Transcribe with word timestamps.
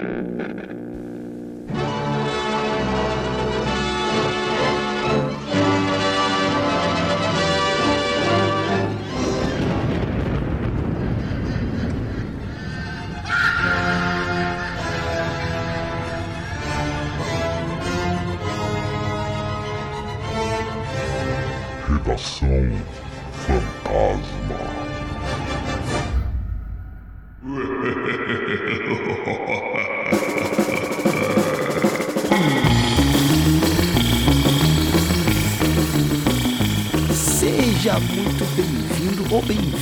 Mm-hmm. 0.00 0.33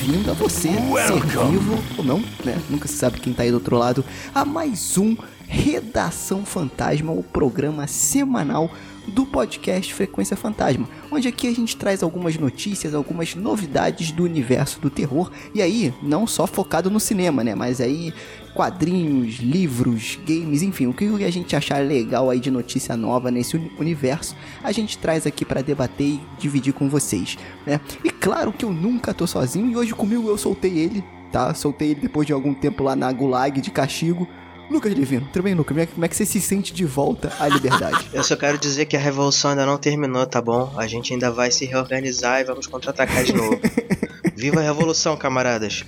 Bem-vindo 0.03 0.33
bem-vinda 0.33 0.35
você, 0.35 0.69
ser 1.07 1.47
vivo 1.47 1.79
ou 1.97 2.05
não, 2.05 2.19
né? 2.45 2.61
Nunca 2.69 2.89
se 2.89 2.95
sabe 2.95 3.21
quem 3.21 3.33
tá 3.33 3.45
aí 3.45 3.51
do 3.51 3.55
outro 3.55 3.77
lado, 3.77 4.05
a 4.35 4.45
mais 4.45 4.99
um 4.99 5.17
Redação 5.63 6.45
Fantasma, 6.45 7.13
o 7.13 7.23
programa 7.23 7.87
semanal 7.87 8.69
do 9.07 9.25
podcast 9.25 9.95
Frequência 9.95 10.37
Fantasma, 10.37 10.89
onde 11.09 11.29
aqui 11.29 11.47
a 11.47 11.55
gente 11.55 11.77
traz 11.77 12.03
algumas 12.03 12.37
notícias, 12.37 12.97
algumas 12.97 13.37
novidades 13.37 14.11
do 14.11 14.25
universo 14.25 14.81
do 14.81 14.91
terror, 14.91 15.31
e 15.55 15.63
aí 15.63 15.95
não 16.03 16.27
só 16.27 16.49
focado 16.49 16.91
no 16.91 16.99
cinema, 16.99 17.45
né, 17.45 17.55
mas 17.55 17.81
aí 17.81 18.13
quadrinhos, 18.55 19.37
livros, 19.37 20.19
games, 20.27 20.63
enfim, 20.63 20.89
o 20.89 20.93
que 20.93 21.05
a 21.25 21.31
gente 21.31 21.55
achar 21.55 21.79
legal 21.79 22.29
aí 22.29 22.41
de 22.41 22.51
notícia 22.51 22.97
nova 22.97 23.31
nesse 23.31 23.57
uni- 23.57 23.71
universo, 23.79 24.35
a 24.65 24.73
gente 24.73 24.99
traz 24.99 25.29
aqui 25.29 25.45
para 25.45 25.63
debater 25.63 26.07
e 26.07 26.21
dividir 26.41 26.73
com 26.73 26.89
vocês, 26.89 27.39
né? 27.65 27.81
E 28.03 28.11
claro 28.11 28.53
que 28.53 28.65
eu 28.65 28.73
nunca 28.73 29.15
tô 29.15 29.29
sozinho 29.29 29.71
e 29.71 29.77
hoje 29.77 29.95
comigo 29.95 30.29
eu 30.29 30.37
soltei 30.37 30.77
ele, 30.77 31.05
tá? 31.31 31.55
Soltei 31.55 31.93
ele 31.93 32.01
depois 32.01 32.27
de 32.27 32.33
algum 32.33 32.53
tempo 32.53 32.83
lá 32.83 32.97
na 32.97 33.13
Gulag 33.13 33.61
de 33.61 33.71
castigo. 33.71 34.27
Lucas 34.73 34.95
Divino, 34.95 35.29
tudo 35.33 35.43
bem, 35.43 35.55
Lucas? 35.55 35.69
Como 35.69 35.81
é, 35.81 35.87
que- 35.87 35.93
como 35.93 36.05
é 36.05 36.09
que 36.09 36.17
você 36.17 36.25
se 36.27 36.41
sente 36.41 36.73
de 36.73 36.85
volta 36.85 37.33
à 37.39 37.47
liberdade? 37.49 38.09
Eu 38.13 38.25
só 38.25 38.35
quero 38.37 38.57
dizer 38.59 38.87
que 38.87 38.97
a 38.97 39.01
revolução 39.01 39.51
ainda 39.51 39.67
não 39.67 39.77
terminou, 39.79 40.27
tá 40.27 40.41
bom? 40.41 40.73
A 40.77 40.87
gente 40.87 41.13
ainda 41.13 41.31
vai 41.31 41.51
se 41.51 41.65
reorganizar 41.67 42.41
e 42.41 42.45
vamos 42.45 42.67
contra-atacar 42.67 43.23
de 43.25 43.33
novo. 43.33 43.61
Viva 44.37 44.61
a 44.61 44.63
revolução, 44.63 45.17
camaradas! 45.17 45.85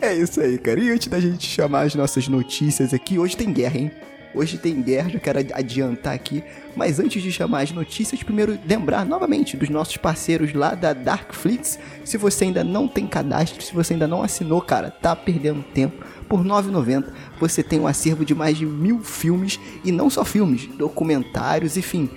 É 0.00 0.14
isso 0.14 0.40
aí, 0.40 0.58
cara. 0.58 0.78
E 0.80 0.90
antes 0.90 1.08
da 1.08 1.18
gente 1.20 1.46
chamar 1.46 1.82
as 1.82 1.94
nossas 1.94 2.28
notícias 2.28 2.92
aqui, 2.94 3.18
hoje 3.18 3.36
tem 3.36 3.52
guerra, 3.52 3.78
hein? 3.78 3.90
Hoje 4.36 4.58
tem 4.58 4.82
guerra, 4.82 5.08
já 5.08 5.18
quero 5.18 5.38
adiantar 5.54 6.14
aqui. 6.14 6.44
Mas 6.76 7.00
antes 7.00 7.22
de 7.22 7.32
chamar 7.32 7.62
as 7.62 7.72
notícias, 7.72 8.22
primeiro 8.22 8.58
lembrar 8.68 9.06
novamente 9.06 9.56
dos 9.56 9.70
nossos 9.70 9.96
parceiros 9.96 10.52
lá 10.52 10.74
da 10.74 10.92
Darkflix. 10.92 11.78
Se 12.04 12.18
você 12.18 12.44
ainda 12.44 12.62
não 12.62 12.86
tem 12.86 13.06
cadastro, 13.06 13.62
se 13.62 13.72
você 13.72 13.94
ainda 13.94 14.06
não 14.06 14.22
assinou, 14.22 14.60
cara, 14.60 14.90
tá 14.90 15.16
perdendo 15.16 15.62
tempo. 15.62 16.04
Por 16.28 16.42
R$ 16.42 16.48
9,90 16.50 17.06
você 17.40 17.62
tem 17.62 17.80
um 17.80 17.86
acervo 17.86 18.26
de 18.26 18.34
mais 18.34 18.58
de 18.58 18.66
mil 18.66 19.00
filmes, 19.00 19.58
e 19.82 19.90
não 19.90 20.10
só 20.10 20.22
filmes, 20.22 20.66
documentários, 20.66 21.78
enfim, 21.78 22.10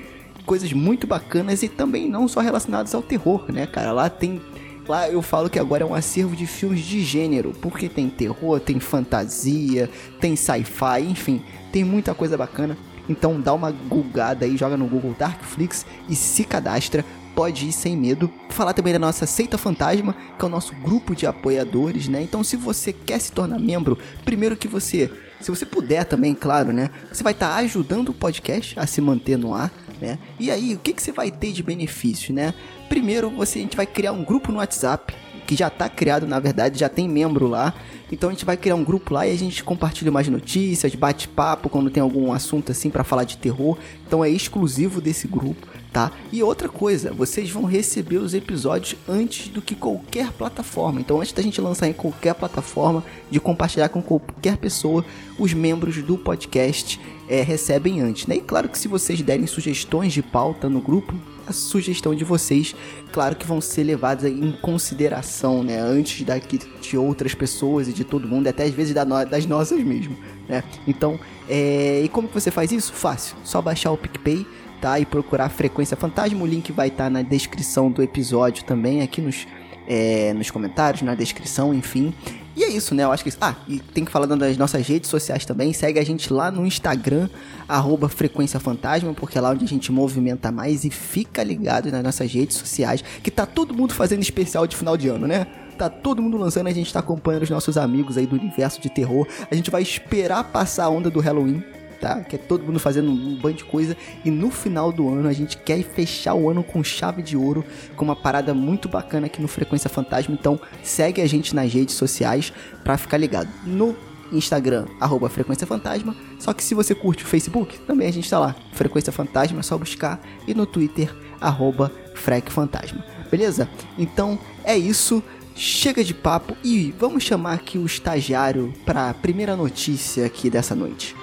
coisas 0.45 0.73
muito 0.73 1.07
bacanas 1.07 1.63
e 1.63 1.69
também 1.69 2.09
não 2.09 2.27
só 2.27 2.41
relacionadas 2.41 2.93
ao 2.93 3.01
terror, 3.01 3.49
né, 3.49 3.65
cara? 3.65 3.93
Lá 3.93 4.09
tem 4.09 4.41
Lá 4.89 5.07
eu 5.07 5.21
falo 5.21 5.51
que 5.51 5.59
agora 5.59 5.83
é 5.83 5.85
um 5.85 5.93
acervo 5.93 6.35
de 6.35 6.47
filmes 6.47 6.79
de 6.79 7.01
gênero, 7.03 7.53
porque 7.61 7.87
tem 7.87 8.09
terror, 8.09 8.59
tem 8.59 8.79
fantasia, 8.79 9.87
tem 10.19 10.35
sci-fi, 10.35 11.01
enfim, 11.07 11.43
tem 11.71 11.83
muita 11.83 12.13
coisa 12.13 12.37
bacana. 12.37 12.77
Então 13.07 13.41
dá 13.41 13.53
uma 13.53 13.71
googada 13.71 14.45
aí, 14.45 14.55
joga 14.55 14.77
no 14.77 14.87
Google 14.87 15.15
Darkflix 15.17 15.85
e 16.07 16.15
se 16.15 16.43
cadastra. 16.43 17.03
Pode 17.35 17.67
ir 17.67 17.71
sem 17.71 17.95
medo. 17.95 18.29
Falar 18.49 18.73
também 18.73 18.93
da 18.93 18.99
nossa 18.99 19.25
Seita 19.25 19.57
Fantasma, 19.57 20.15
que 20.37 20.43
é 20.43 20.47
o 20.47 20.51
nosso 20.51 20.75
grupo 20.75 21.15
de 21.15 21.25
apoiadores, 21.25 22.07
né? 22.07 22.21
Então, 22.21 22.43
se 22.43 22.57
você 22.57 22.91
quer 22.91 23.19
se 23.19 23.31
tornar 23.31 23.59
membro, 23.59 23.97
primeiro 24.25 24.57
que 24.57 24.67
você, 24.67 25.09
se 25.39 25.49
você 25.49 25.65
puder 25.65 26.03
também, 26.05 26.35
claro, 26.35 26.73
né? 26.73 26.89
Você 27.11 27.23
vai 27.23 27.31
estar 27.31 27.55
ajudando 27.55 28.09
o 28.09 28.13
podcast 28.13 28.77
a 28.77 28.85
se 28.85 28.99
manter 28.99 29.37
no 29.37 29.53
ar, 29.53 29.71
né? 30.01 30.19
E 30.37 30.51
aí, 30.51 30.75
o 30.75 30.79
que, 30.79 30.91
que 30.91 31.01
você 31.01 31.13
vai 31.13 31.31
ter 31.31 31.53
de 31.53 31.63
benefício, 31.63 32.33
né? 32.33 32.53
Primeiro, 32.89 33.29
você, 33.29 33.59
a 33.59 33.61
gente 33.61 33.77
vai 33.77 33.85
criar 33.85 34.11
um 34.11 34.23
grupo 34.23 34.51
no 34.51 34.57
WhatsApp, 34.57 35.15
que 35.49 35.55
já 35.55 35.67
tá 35.67 35.89
criado, 35.89 36.27
na 36.27 36.39
verdade, 36.39 36.77
já 36.77 36.87
tem 36.87 37.09
membro 37.09 37.47
lá. 37.47 37.73
Então 38.11 38.29
a 38.29 38.31
gente 38.31 38.45
vai 38.45 38.55
criar 38.55 38.75
um 38.75 38.83
grupo 38.83 39.15
lá 39.15 39.25
e 39.25 39.31
a 39.31 39.35
gente 39.35 39.63
compartilha 39.63 40.11
mais 40.11 40.27
notícias, 40.27 40.93
bate 40.93 41.27
papo 41.27 41.69
quando 41.69 41.89
tem 41.89 42.03
algum 42.03 42.31
assunto 42.31 42.71
assim 42.71 42.91
pra 42.91 43.03
falar 43.03 43.23
de 43.23 43.35
terror. 43.35 43.75
Então 44.05 44.23
é 44.23 44.29
exclusivo 44.29 45.01
desse 45.01 45.27
grupo, 45.27 45.65
tá? 45.91 46.11
E 46.31 46.43
outra 46.43 46.69
coisa, 46.69 47.11
vocês 47.11 47.49
vão 47.49 47.63
receber 47.63 48.17
os 48.17 48.33
episódios 48.33 48.95
antes 49.07 49.47
do 49.47 49.61
que 49.61 49.75
qualquer 49.75 50.31
plataforma. 50.31 50.99
Então 50.99 51.19
antes 51.19 51.33
da 51.33 51.41
gente 51.41 51.59
lançar 51.59 51.87
em 51.87 51.93
qualquer 51.93 52.35
plataforma, 52.35 53.03
de 53.29 53.39
compartilhar 53.39 53.89
com 53.89 54.01
qualquer 54.01 54.57
pessoa, 54.57 55.03
os 55.37 55.53
membros 55.53 56.01
do 56.03 56.17
podcast 56.17 56.99
é, 57.27 57.41
recebem 57.41 58.01
antes, 58.01 58.27
né? 58.27 58.35
E 58.35 58.41
claro 58.41 58.69
que 58.69 58.77
se 58.77 58.87
vocês 58.87 59.21
derem 59.21 59.47
sugestões 59.47 60.13
de 60.13 60.21
pauta 60.21 60.69
no 60.69 60.81
grupo, 60.81 61.13
a 61.47 61.53
sugestão 61.53 62.13
de 62.13 62.23
vocês, 62.23 62.75
claro 63.11 63.35
que 63.35 63.45
vão 63.45 63.59
ser 63.59 63.83
levadas 63.83 64.31
em 64.31 64.51
consideração, 64.51 65.63
né? 65.63 65.79
Antes 65.79 66.23
daqui 66.23 66.59
de 66.79 66.97
outras 66.97 67.33
pessoas 67.33 67.87
e 67.87 67.93
de 67.93 68.03
todo 68.03 68.27
mundo, 68.27 68.47
até 68.47 68.63
às 68.63 68.73
vezes 68.73 68.93
das 68.93 69.45
nossas 69.47 69.83
mesmo, 69.83 70.15
né? 70.47 70.63
Então, 70.87 71.19
é... 71.47 72.01
e 72.03 72.09
como 72.09 72.27
você 72.27 72.51
faz 72.51 72.71
isso? 72.71 72.93
Fácil, 72.93 73.35
só 73.43 73.61
baixar 73.61 73.91
o 73.91 73.97
PicPay, 73.97 74.45
tá? 74.79 74.99
E 74.99 75.05
procurar 75.05 75.45
a 75.45 75.49
Frequência 75.49 75.95
Fantasma, 75.95 76.41
o 76.41 76.45
link 76.45 76.71
vai 76.71 76.87
estar 76.87 77.09
na 77.09 77.21
descrição 77.21 77.91
do 77.91 78.01
episódio 78.01 78.63
também, 78.63 79.01
aqui 79.01 79.21
nos, 79.21 79.47
é, 79.87 80.33
nos 80.33 80.49
comentários, 80.49 81.01
na 81.01 81.15
descrição, 81.15 81.73
enfim. 81.73 82.13
E 82.55 82.63
é 82.63 82.69
isso, 82.69 82.93
né? 82.93 83.05
Eu 83.05 83.11
acho 83.11 83.23
que. 83.23 83.31
Ah, 83.39 83.55
e 83.69 83.79
tem 83.79 84.03
que 84.03 84.11
falar 84.11 84.25
das 84.25 84.57
nossas 84.57 84.85
redes 84.85 85.09
sociais 85.09 85.45
também. 85.45 85.71
Segue 85.71 85.97
a 85.97 86.03
gente 86.03 86.33
lá 86.33 86.51
no 86.51 86.65
Instagram, 86.65 87.29
arroba 87.67 88.09
Frequência 88.09 88.59
Fantasma, 88.59 89.13
porque 89.13 89.37
é 89.37 89.41
lá 89.41 89.51
onde 89.51 89.63
a 89.63 89.67
gente 89.67 89.91
movimenta 89.93 90.51
mais 90.51 90.83
e 90.83 90.89
fica 90.89 91.41
ligado 91.41 91.89
nas 91.89 92.03
nossas 92.03 92.29
redes 92.33 92.57
sociais. 92.57 93.01
Que 93.23 93.31
tá 93.31 93.45
todo 93.45 93.73
mundo 93.73 93.93
fazendo 93.93 94.21
especial 94.21 94.67
de 94.67 94.75
final 94.75 94.97
de 94.97 95.07
ano, 95.07 95.25
né? 95.25 95.47
Tá 95.77 95.89
todo 95.89 96.21
mundo 96.21 96.35
lançando, 96.35 96.67
a 96.67 96.73
gente 96.73 96.91
tá 96.91 96.99
acompanhando 96.99 97.43
os 97.43 97.49
nossos 97.49 97.77
amigos 97.77 98.17
aí 98.17 98.27
do 98.27 98.35
universo 98.35 98.81
de 98.81 98.89
terror. 98.89 99.25
A 99.49 99.55
gente 99.55 99.71
vai 99.71 99.81
esperar 99.81 100.43
passar 100.43 100.83
a 100.83 100.89
onda 100.89 101.09
do 101.09 101.21
Halloween, 101.21 101.63
tá? 101.99 102.21
Que 102.21 102.35
é 102.35 102.39
todo 102.39 102.63
mundo 102.63 102.79
fazendo 102.79 103.11
um 103.11 103.35
bando 103.35 103.57
de 103.57 103.65
coisa. 103.65 103.95
E 104.23 104.31
no 104.31 104.49
final 104.49 104.91
do 104.91 105.09
ano 105.09 105.27
a 105.27 105.33
gente 105.33 105.57
quer 105.57 105.83
fechar 105.83 106.33
o 106.33 106.49
ano 106.49 106.63
com 106.63 106.83
chave 106.83 107.21
de 107.21 107.35
ouro, 107.35 107.63
com 107.95 108.05
uma 108.05 108.15
parada 108.15 108.53
muito 108.53 108.87
bacana 108.87 109.27
aqui 109.27 109.41
no 109.41 109.47
Frequência 109.47 109.89
Fantasma. 109.89 110.33
Então 110.33 110.59
segue 110.83 111.21
a 111.21 111.27
gente 111.27 111.55
nas 111.55 111.71
redes 111.71 111.95
sociais 111.95 112.53
pra 112.83 112.97
ficar 112.97 113.17
ligado. 113.17 113.49
No 113.65 113.95
Instagram, 114.31 114.85
arroba 114.99 115.29
Frequência 115.29 115.65
Fantasma. 115.65 116.15
Só 116.39 116.53
que 116.53 116.63
se 116.63 116.75
você 116.75 116.93
curte 116.93 117.23
o 117.23 117.27
Facebook, 117.27 117.79
também 117.79 118.07
a 118.07 118.13
gente 118.13 118.29
tá 118.29 118.39
lá. 118.39 118.55
Frequência 118.73 119.11
Fantasma, 119.11 119.59
é 119.59 119.63
só 119.63 119.77
buscar. 119.77 120.21
E 120.47 120.53
no 120.53 120.65
Twitter, 120.65 121.13
arroba 121.41 121.91
Frec 122.15 122.51
Fantasma. 122.51 123.03
Beleza? 123.29 123.69
Então 123.97 124.37
é 124.63 124.77
isso. 124.77 125.23
Chega 125.55 126.05
de 126.05 126.13
papo 126.13 126.55
e 126.63 126.93
vamos 126.97 127.23
chamar 127.23 127.53
aqui 127.53 127.77
o 127.77 127.85
estagiário 127.85 128.73
para 128.85 129.09
a 129.09 129.13
primeira 129.13 129.57
notícia 129.57 130.25
aqui 130.25 130.49
dessa 130.49 130.73
noite. 130.73 131.13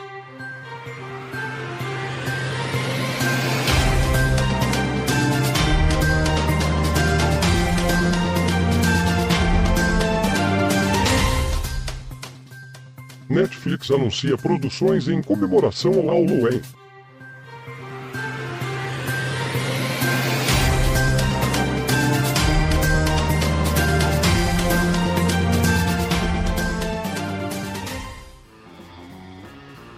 Netflix 13.37 13.91
anuncia 13.91 14.39
produções 14.39 15.09
em 15.09 15.21
comemoração 15.21 15.93
ao 15.93 16.07
Halloween. 16.07 16.63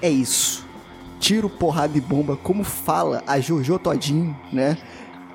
É 0.02 0.10
isso. 0.10 0.66
Tiro, 1.20 1.48
porrada 1.48 1.96
e 1.96 2.00
bomba, 2.00 2.36
como 2.36 2.64
fala 2.64 3.22
a 3.24 3.38
Jojo 3.38 3.78
Todinho, 3.78 4.36
né? 4.52 4.76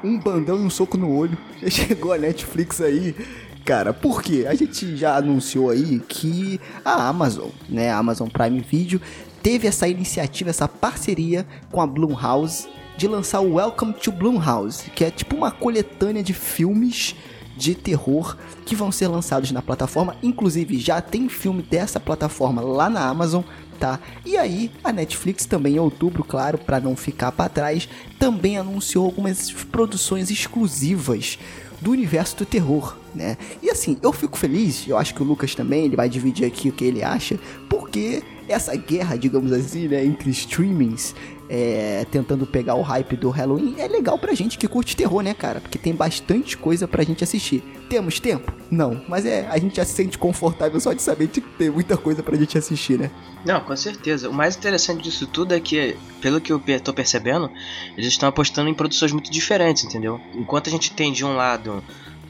Um 0.04 0.20
bandão 0.20 0.58
e 0.58 0.66
um 0.66 0.70
soco 0.70 0.98
no 0.98 1.10
olho. 1.10 1.38
Chegou 1.72 2.12
a 2.12 2.18
Netflix 2.18 2.82
aí. 2.82 3.16
Cara, 3.65 3.94
por 3.94 4.21
quê? 4.21 4.45
A 4.48 4.54
gente 4.56 4.98
já 4.98 5.15
anunciou 5.15 5.69
aí 5.69 6.01
que 6.01 6.60
a 6.83 7.07
Amazon, 7.07 7.48
né, 7.69 7.89
a 7.92 7.98
Amazon 7.98 8.27
Prime 8.27 8.60
Video, 8.60 9.00
teve 9.42 9.68
essa 9.68 9.88
iniciativa, 9.88 10.50
essa 10.50 10.68
parceria 10.68 11.48
com 11.71 11.80
a 11.80 11.88
Blumhouse 11.88 12.68
de 12.98 13.07
lançar 13.07 13.39
o 13.39 13.54
Welcome 13.54 13.94
to 13.94 14.12
Blumhouse, 14.12 14.89
que 14.92 15.06
é 15.06 15.10
tipo 15.10 15.38
uma 15.38 15.50
coletânea 15.50 16.21
de 16.21 16.33
filmes 16.33 17.15
de 17.56 17.74
terror 17.74 18.36
que 18.65 18.75
vão 18.75 18.92
ser 18.92 19.07
lançados 19.07 19.51
na 19.51 19.62
plataforma. 19.62 20.18
Inclusive, 20.21 20.77
já 20.77 21.00
tem 21.00 21.30
filme 21.30 21.62
dessa 21.62 22.01
plataforma 22.01 22.62
lá 22.62 22.89
na 22.89 23.07
Amazon. 23.07 23.44
Tá? 23.80 24.00
E 24.25 24.38
aí, 24.38 24.71
a 24.83 24.92
Netflix 24.92 25.45
também 25.45 25.75
em 25.75 25.80
outubro, 25.80 26.24
claro, 26.24 26.57
para 26.57 26.80
não 26.80 26.95
ficar 26.95 27.31
para 27.31 27.50
trás, 27.50 27.88
também 28.19 28.57
anunciou 28.57 29.06
algumas 29.06 29.51
produções 29.51 30.30
exclusivas 30.30 31.38
do 31.81 31.92
universo 31.92 32.38
do 32.38 32.45
terror, 32.45 32.98
né? 33.15 33.38
E 33.62 33.69
assim, 33.69 33.98
eu 34.01 34.12
fico 34.12 34.38
feliz, 34.38 34.88
eu 34.88 34.98
acho 34.98 35.13
que 35.13 35.21
o 35.21 35.25
Lucas 35.25 35.56
também, 35.56 35.86
ele 35.86 35.95
vai 35.95 36.10
dividir 36.10 36.45
aqui 36.45 36.69
o 36.69 36.74
que 36.74 36.86
ele 36.86 37.04
acha, 37.04 37.39
porque 37.69 38.24
essa 38.48 38.75
guerra, 38.75 39.18
digamos 39.18 39.51
assim, 39.51 39.88
né, 39.88 40.06
entre 40.06 40.30
streamings, 40.31 41.15
é, 41.50 42.06
tentando 42.12 42.45
pegar 42.45 42.75
o 42.75 42.81
hype 42.81 43.15
do 43.15 43.30
Halloween, 43.30 43.75
é 43.77 43.88
legal 43.88 44.18
pra 44.18 44.33
gente 44.33 44.57
que 44.57 44.68
curte 44.68 44.95
terror, 44.95 45.21
né, 45.21 45.33
cara? 45.33 45.62
Porque 45.62 45.77
tem 45.77 45.94
bastante 45.94 46.57
coisa 46.57 46.88
pra 46.88 47.04
gente 47.04 47.24
assistir. 47.24 47.63
Temos 47.89 48.19
tempo? 48.19 48.51
Não, 48.71 49.01
mas 49.07 49.25
é, 49.25 49.48
a 49.50 49.57
gente 49.57 49.75
já 49.75 49.86
se 49.86 49.94
sente 49.94 50.18
confortável 50.18 50.80
só 50.80 50.94
de 50.94 51.01
saber 51.01 51.27
que 51.27 51.42
tem 51.42 51.69
muita 51.69 51.95
coisa 51.95 52.24
pra 52.24 52.36
gente 52.36 52.57
assistir, 52.57 52.98
né? 52.98 53.12
Não, 53.45 53.62
com 53.62 53.75
certeza. 53.75 54.30
O 54.30 54.33
mais 54.33 54.56
interessante 54.56 55.04
disso 55.04 55.27
tudo 55.27 55.54
é 55.54 55.59
que, 55.59 55.95
pelo 56.21 56.42
que 56.42 56.51
eu 56.51 56.62
tô 56.81 56.94
percebendo, 56.94 57.51
eles 57.95 58.07
estão 58.07 58.30
apostando 58.30 58.69
em 58.69 58.74
produções 58.74 59.12
muito 59.12 59.31
diferentes, 59.31 59.83
entendeu? 59.83 60.19
Enquanto 60.33 60.68
a 60.68 60.71
gente 60.71 60.92
tem 60.94 61.12
de 61.12 61.24
um 61.24 61.36
lado 61.36 61.83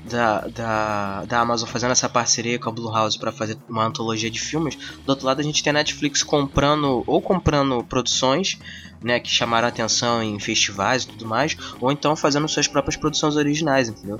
da, 0.03 0.41
da, 0.47 1.25
da 1.25 1.39
Amazon 1.39 1.67
fazendo 1.67 1.91
essa 1.91 2.09
parceria 2.09 2.59
com 2.59 2.69
a 2.69 2.71
Blue 2.71 2.91
House 2.91 3.15
para 3.15 3.31
fazer 3.31 3.57
uma 3.69 3.85
antologia 3.85 4.29
de 4.29 4.39
filmes, 4.39 4.75
do 4.75 5.09
outro 5.09 5.25
lado 5.25 5.39
a 5.39 5.43
gente 5.43 5.63
tem 5.63 5.71
a 5.71 5.73
Netflix 5.73 6.23
comprando 6.23 7.03
ou 7.07 7.21
comprando 7.21 7.83
produções, 7.83 8.59
né, 9.01 9.19
que 9.19 9.29
chamaram 9.29 9.67
atenção 9.67 10.21
em 10.21 10.39
festivais 10.39 11.03
e 11.03 11.07
tudo 11.07 11.25
mais, 11.25 11.57
ou 11.79 11.91
então 11.91 12.15
fazendo 12.15 12.47
suas 12.47 12.67
próprias 12.67 12.95
produções 12.95 13.35
originais, 13.35 13.89
entendeu? 13.89 14.19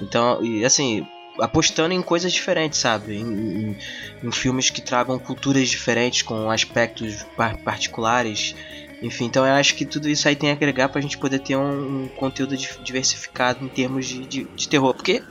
Então, 0.00 0.42
e 0.44 0.64
assim, 0.64 1.06
apostando 1.38 1.94
em 1.94 2.02
coisas 2.02 2.32
diferentes, 2.32 2.78
sabe? 2.78 3.16
Em, 3.16 3.24
em, 3.24 3.76
em, 4.22 4.32
filmes 4.32 4.70
que 4.70 4.80
tragam 4.80 5.18
culturas 5.18 5.68
diferentes, 5.68 6.22
com 6.22 6.50
aspectos 6.50 7.24
particulares 7.64 8.54
enfim, 9.02 9.24
então 9.24 9.46
eu 9.46 9.54
acho 9.54 9.74
que 9.74 9.84
tudo 9.84 10.08
isso 10.08 10.28
aí 10.28 10.36
tem 10.36 10.50
a 10.50 10.52
agregar 10.52 10.88
pra 10.88 11.00
gente 11.00 11.18
poder 11.18 11.38
ter 11.38 11.56
um, 11.56 12.04
um 12.04 12.08
conteúdo 12.08 12.56
diversificado 12.56 13.64
em 13.64 13.68
termos 13.68 14.06
de, 14.06 14.26
de, 14.26 14.44
de 14.44 14.68
terror. 14.68 14.94
Porque 14.94 15.22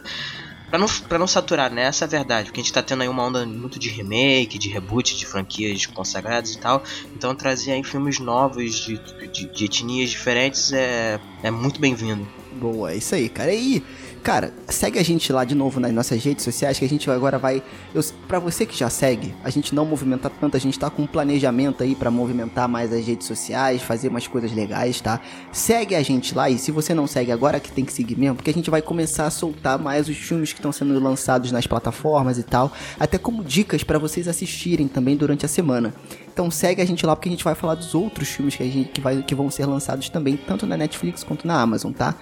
Pra 0.69 0.77
não, 0.77 0.87
pra 0.87 1.17
não 1.17 1.25
saturar, 1.25 1.71
né? 1.71 1.83
Essa 1.83 2.05
é 2.05 2.07
a 2.07 2.09
verdade. 2.09 2.45
Porque 2.45 2.59
a 2.59 2.63
gente 2.63 2.71
tá 2.71 2.83
tendo 2.83 3.01
aí 3.01 3.09
uma 3.09 3.23
onda 3.23 3.45
muito 3.45 3.79
de 3.79 3.89
remake, 3.89 4.59
de 4.59 4.69
reboot, 4.69 5.17
de 5.17 5.25
franquias 5.25 5.85
consagradas 5.87 6.53
e 6.53 6.59
tal. 6.59 6.83
Então 7.15 7.33
trazer 7.33 7.71
aí 7.71 7.83
filmes 7.83 8.19
novos 8.19 8.75
de, 8.75 8.99
de, 9.31 9.45
de 9.45 9.65
etnias 9.65 10.11
diferentes 10.11 10.71
é, 10.71 11.19
é 11.41 11.49
muito 11.49 11.79
bem-vindo. 11.79 12.27
Boa, 12.51 12.91
é 12.91 12.97
isso 12.97 13.15
aí, 13.15 13.29
cara. 13.29 13.51
E 13.51 13.83
Cara, 14.23 14.53
segue 14.67 14.99
a 14.99 15.03
gente 15.03 15.31
lá 15.31 15.45
de 15.45 15.55
novo 15.55 15.79
nas 15.79 15.93
nossas 15.93 16.23
redes 16.23 16.43
sociais, 16.43 16.77
que 16.77 16.83
a 16.83 16.89
gente 16.89 17.09
agora 17.09 17.37
vai. 17.39 17.63
Eu, 17.95 18.03
pra 18.27 18.37
você 18.37 18.65
que 18.65 18.77
já 18.77 18.89
segue, 18.89 19.33
a 19.43 19.49
gente 19.49 19.73
não 19.73 19.85
movimenta 19.85 20.29
tanto, 20.29 20.57
a 20.57 20.59
gente 20.59 20.77
tá 20.77 20.89
com 20.89 21.03
um 21.03 21.07
planejamento 21.07 21.83
aí 21.83 21.95
para 21.95 22.11
movimentar 22.11 22.67
mais 22.67 22.91
as 22.91 23.05
redes 23.05 23.25
sociais, 23.25 23.81
fazer 23.81 24.09
umas 24.09 24.27
coisas 24.27 24.51
legais, 24.51 24.99
tá? 24.99 25.21
Segue 25.51 25.95
a 25.95 26.01
gente 26.01 26.35
lá 26.35 26.49
e 26.49 26.57
se 26.57 26.69
você 26.69 26.93
não 26.93 27.07
segue 27.07 27.31
agora, 27.31 27.59
que 27.59 27.71
tem 27.71 27.85
que 27.85 27.93
seguir 27.93 28.17
mesmo, 28.17 28.35
porque 28.35 28.49
a 28.49 28.53
gente 28.53 28.69
vai 28.69 28.81
começar 28.81 29.25
a 29.25 29.29
soltar 29.29 29.79
mais 29.79 30.09
os 30.09 30.17
filmes 30.17 30.51
que 30.51 30.59
estão 30.59 30.71
sendo 30.71 30.99
lançados 30.99 31.51
nas 31.51 31.65
plataformas 31.65 32.37
e 32.37 32.43
tal, 32.43 32.71
até 32.99 33.17
como 33.17 33.43
dicas 33.43 33.83
para 33.83 33.97
vocês 33.97 34.27
assistirem 34.27 34.87
também 34.87 35.15
durante 35.15 35.45
a 35.45 35.49
semana. 35.49 35.93
Então 36.31 36.51
segue 36.51 36.81
a 36.81 36.85
gente 36.85 37.05
lá 37.05 37.15
porque 37.15 37.29
a 37.29 37.31
gente 37.31 37.43
vai 37.43 37.55
falar 37.55 37.75
dos 37.75 37.95
outros 37.95 38.27
filmes 38.29 38.55
que, 38.55 38.63
a 38.63 38.65
gente, 38.65 38.89
que, 38.91 39.01
vai, 39.01 39.23
que 39.23 39.35
vão 39.35 39.49
ser 39.49 39.65
lançados 39.65 40.09
também, 40.09 40.37
tanto 40.37 40.65
na 40.65 40.77
Netflix 40.77 41.23
quanto 41.23 41.47
na 41.47 41.59
Amazon, 41.59 41.91
tá? 41.91 42.15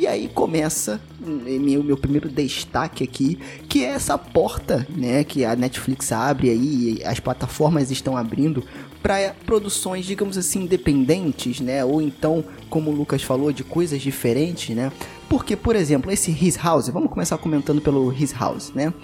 E 0.00 0.06
aí 0.06 0.30
começa 0.32 0.98
meu, 1.20 1.84
meu 1.84 1.94
primeiro 1.94 2.26
destaque 2.26 3.04
aqui, 3.04 3.38
que 3.68 3.84
é 3.84 3.88
essa 3.88 4.16
porta, 4.16 4.86
né, 4.88 5.22
que 5.24 5.44
a 5.44 5.54
Netflix 5.54 6.10
abre 6.10 6.48
aí, 6.48 7.02
as 7.04 7.20
plataformas 7.20 7.90
estão 7.90 8.16
abrindo 8.16 8.64
para 9.02 9.34
produções, 9.44 10.06
digamos 10.06 10.38
assim, 10.38 10.62
independentes, 10.62 11.60
né, 11.60 11.84
ou 11.84 12.00
então, 12.00 12.42
como 12.70 12.90
o 12.90 12.94
Lucas 12.94 13.22
falou, 13.22 13.52
de 13.52 13.62
coisas 13.62 14.00
diferentes, 14.00 14.74
né? 14.74 14.90
Porque, 15.28 15.54
por 15.54 15.76
exemplo, 15.76 16.10
esse 16.10 16.30
His 16.30 16.56
House, 16.56 16.88
vamos 16.88 17.10
começar 17.10 17.36
comentando 17.36 17.82
pelo 17.82 18.10
His 18.10 18.32
House, 18.32 18.72
né? 18.74 18.94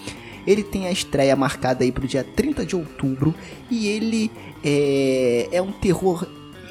Ele 0.47 0.63
tem 0.63 0.87
a 0.87 0.91
estreia 0.91 1.37
marcada 1.37 1.85
aí 1.85 1.93
pro 1.93 2.09
dia 2.09 2.25
30 2.25 2.65
de 2.65 2.75
outubro 2.75 3.35
e 3.71 3.87
ele 3.87 4.31
é, 4.65 5.49
é 5.53 5.61
um 5.61 5.73
terror 5.73 6.27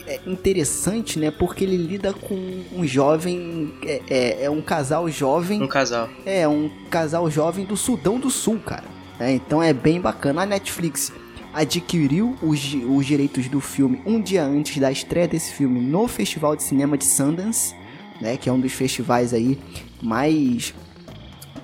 é 0.07 0.19
interessante, 0.25 1.19
né? 1.19 1.31
Porque 1.31 1.63
ele 1.63 1.77
lida 1.77 2.13
com 2.13 2.35
um 2.73 2.85
jovem. 2.85 3.73
É, 3.83 4.01
é, 4.09 4.43
é, 4.45 4.49
um 4.49 4.61
casal 4.61 5.09
jovem. 5.09 5.61
Um 5.61 5.67
casal. 5.67 6.09
É, 6.25 6.47
um 6.47 6.69
casal 6.89 7.29
jovem 7.29 7.65
do 7.65 7.75
Sudão 7.75 8.19
do 8.19 8.29
Sul, 8.29 8.59
cara. 8.59 8.85
É, 9.19 9.31
então 9.31 9.61
é 9.61 9.73
bem 9.73 9.99
bacana. 9.99 10.43
A 10.43 10.45
Netflix 10.45 11.11
adquiriu 11.53 12.35
os, 12.41 12.75
os 12.87 13.05
direitos 13.05 13.47
do 13.47 13.61
filme 13.61 14.01
um 14.05 14.21
dia 14.21 14.43
antes 14.43 14.77
da 14.77 14.91
estreia 14.91 15.27
desse 15.27 15.53
filme 15.53 15.79
no 15.79 16.07
Festival 16.07 16.55
de 16.55 16.63
Cinema 16.63 16.97
de 16.97 17.05
Sundance, 17.05 17.73
né? 18.21 18.37
Que 18.37 18.49
é 18.49 18.51
um 18.51 18.59
dos 18.59 18.73
festivais 18.73 19.33
aí 19.33 19.59
mais 20.01 20.73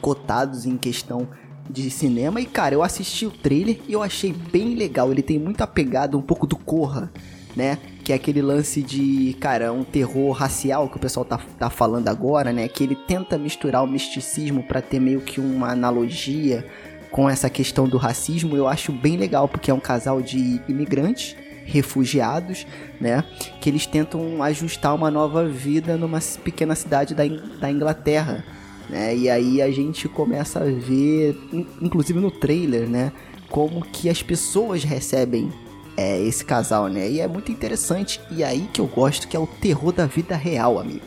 cotados 0.02 0.66
em 0.66 0.78
questão 0.78 1.28
de 1.70 1.92
cinema. 1.92 2.42
E 2.42 2.46
cara, 2.46 2.74
eu 2.74 2.82
assisti 2.82 3.26
o 3.26 3.32
trailer 3.32 3.80
e 3.88 3.94
eu 3.94 4.02
achei 4.02 4.34
bem 4.34 4.76
legal. 4.76 5.12
Ele 5.12 5.22
tem 5.22 5.38
muita 5.38 5.68
pegada, 5.68 6.18
um 6.18 6.22
pouco 6.22 6.48
do 6.48 6.56
Corra 6.56 7.12
né? 7.56 7.78
Que 8.04 8.12
é 8.12 8.16
aquele 8.16 8.42
lance 8.42 8.82
de, 8.82 9.36
cara, 9.40 9.72
um 9.72 9.84
terror 9.84 10.32
racial 10.32 10.90
que 10.90 10.98
o 10.98 11.00
pessoal 11.00 11.26
tá, 11.26 11.40
tá 11.60 11.70
falando 11.70 12.08
agora, 12.08 12.52
né? 12.52 12.68
Que 12.68 12.84
ele 12.84 12.96
tenta 12.96 13.38
misturar 13.38 13.84
o 13.84 13.88
misticismo 13.88 14.64
para 14.64 14.82
ter 14.82 15.00
meio 15.00 15.22
que 15.22 15.40
uma 15.40 15.72
analogia 15.72 16.66
com 17.12 17.30
essa 17.30 17.50
questão 17.50 17.88
do 17.88 17.98
racismo. 17.98 18.56
Eu 18.56 18.68
acho 18.68 18.92
bem 18.92 19.18
legal, 19.18 19.48
porque 19.48 19.70
é 19.70 19.74
um 19.74 19.80
casal 19.80 20.22
de 20.22 20.60
imigrantes 20.68 21.36
refugiados, 21.66 22.66
né? 23.00 23.24
Que 23.60 23.70
eles 23.70 23.86
tentam 23.86 24.42
ajustar 24.44 24.96
uma 24.96 25.12
nova 25.12 25.46
vida 25.46 25.98
numa 25.98 26.20
pequena 26.44 26.76
cidade 26.76 27.14
da, 27.14 27.24
da 27.60 27.72
Inglaterra, 27.72 28.44
né? 28.90 29.16
E 29.16 29.30
aí 29.30 29.62
a 29.62 29.72
gente 29.72 30.08
começa 30.08 30.60
a 30.60 30.66
ver, 30.66 31.38
inclusive 31.82 32.20
no 32.20 32.32
trailer, 32.32 32.90
né? 32.90 33.12
Como 33.50 33.82
que 33.82 34.10
as 34.10 34.24
pessoas 34.24 34.84
recebem 34.84 35.52
é, 35.98 36.20
esse 36.22 36.44
casal, 36.44 36.88
né? 36.88 37.10
E 37.10 37.20
é 37.20 37.28
muito 37.28 37.52
interessante. 37.52 38.20
E 38.32 38.44
aí 38.44 38.68
que 38.74 38.82
eu 38.82 38.88
gosto, 38.88 39.28
que 39.28 39.36
é 39.36 39.40
o 39.40 39.48
terror 39.48 39.92
da 39.92 40.06
vida 40.06 40.36
real, 40.36 40.80
amigo. 40.80 41.06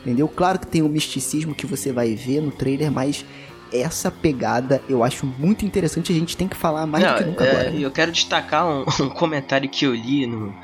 Entendeu? 0.00 0.28
Claro 0.28 0.58
que 0.58 0.66
tem 0.66 0.82
o 0.82 0.88
misticismo 0.88 1.54
que 1.54 1.66
você 1.66 1.92
vai 1.92 2.14
ver 2.14 2.40
no 2.40 2.50
trailer, 2.50 2.90
mas 2.90 3.24
essa 3.72 4.10
pegada 4.10 4.82
eu 4.88 5.02
acho 5.02 5.24
muito 5.26 5.64
interessante. 5.64 6.12
A 6.12 6.14
gente 6.14 6.36
tem 6.36 6.46
que 6.46 6.56
falar 6.56 6.86
mais 6.86 7.04
Não, 7.04 7.12
do 7.12 7.18
que 7.18 7.24
nunca 7.24 7.44
é, 7.44 7.50
agora. 7.50 7.70
Né? 7.70 7.78
Eu 7.80 7.90
quero 7.90 8.12
destacar 8.12 8.66
um, 8.66 8.84
um, 9.00 9.08
comentário 9.08 9.68
que 9.68 9.86
eu 9.86 9.94
li 9.94 10.26
no, 10.26 10.54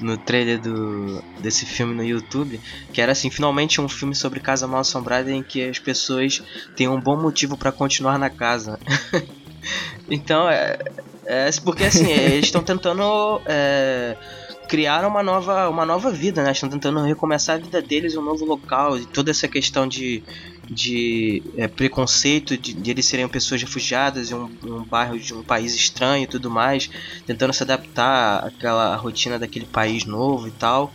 no 0.00 0.16
trailer 0.16 0.60
do, 0.60 1.22
desse 1.40 1.66
filme 1.66 1.94
no 1.94 2.04
YouTube, 2.04 2.60
que 2.92 3.00
era 3.00 3.12
assim, 3.12 3.30
finalmente 3.30 3.80
um 3.80 3.88
filme 3.88 4.14
sobre 4.14 4.40
casa 4.40 4.66
mal 4.66 4.80
assombrada 4.80 5.30
em 5.30 5.42
que 5.42 5.68
as 5.68 5.78
pessoas 5.78 6.42
têm 6.74 6.88
um 6.88 7.00
bom 7.00 7.20
motivo 7.20 7.56
para 7.56 7.70
continuar 7.70 8.18
na 8.18 8.30
casa. 8.30 8.78
então, 10.08 10.48
é, 10.48 10.78
é, 11.26 11.50
porque 11.64 11.84
assim, 11.84 12.10
eles 12.12 12.46
estão 12.46 12.62
tentando 12.62 13.40
é, 13.46 14.16
criar 14.68 15.06
uma 15.06 15.22
nova, 15.22 15.68
uma 15.68 15.84
nova 15.84 16.10
vida, 16.10 16.42
né? 16.42 16.52
Estão 16.52 16.68
tentando 16.68 17.00
recomeçar 17.02 17.56
a 17.56 17.58
vida 17.58 17.80
deles 17.80 18.14
em 18.14 18.18
um 18.18 18.22
novo 18.22 18.44
local. 18.44 18.98
E 18.98 19.06
toda 19.06 19.30
essa 19.30 19.46
questão 19.48 19.86
de, 19.86 20.22
de 20.68 21.42
é, 21.56 21.68
preconceito, 21.68 22.56
de, 22.56 22.72
de, 22.74 22.90
eles 22.90 23.06
serem 23.06 23.28
pessoas 23.28 23.60
refugiadas 23.62 24.30
em 24.30 24.34
um, 24.34 24.50
um, 24.64 24.84
bairro 24.84 25.18
de 25.18 25.34
um 25.34 25.42
país 25.42 25.74
estranho 25.74 26.24
e 26.24 26.26
tudo 26.26 26.50
mais. 26.50 26.90
Tentando 27.26 27.52
se 27.52 27.62
adaptar 27.62 28.46
àquela 28.46 28.96
rotina 28.96 29.38
daquele 29.38 29.66
país 29.66 30.04
novo 30.04 30.48
e 30.48 30.52
tal. 30.52 30.92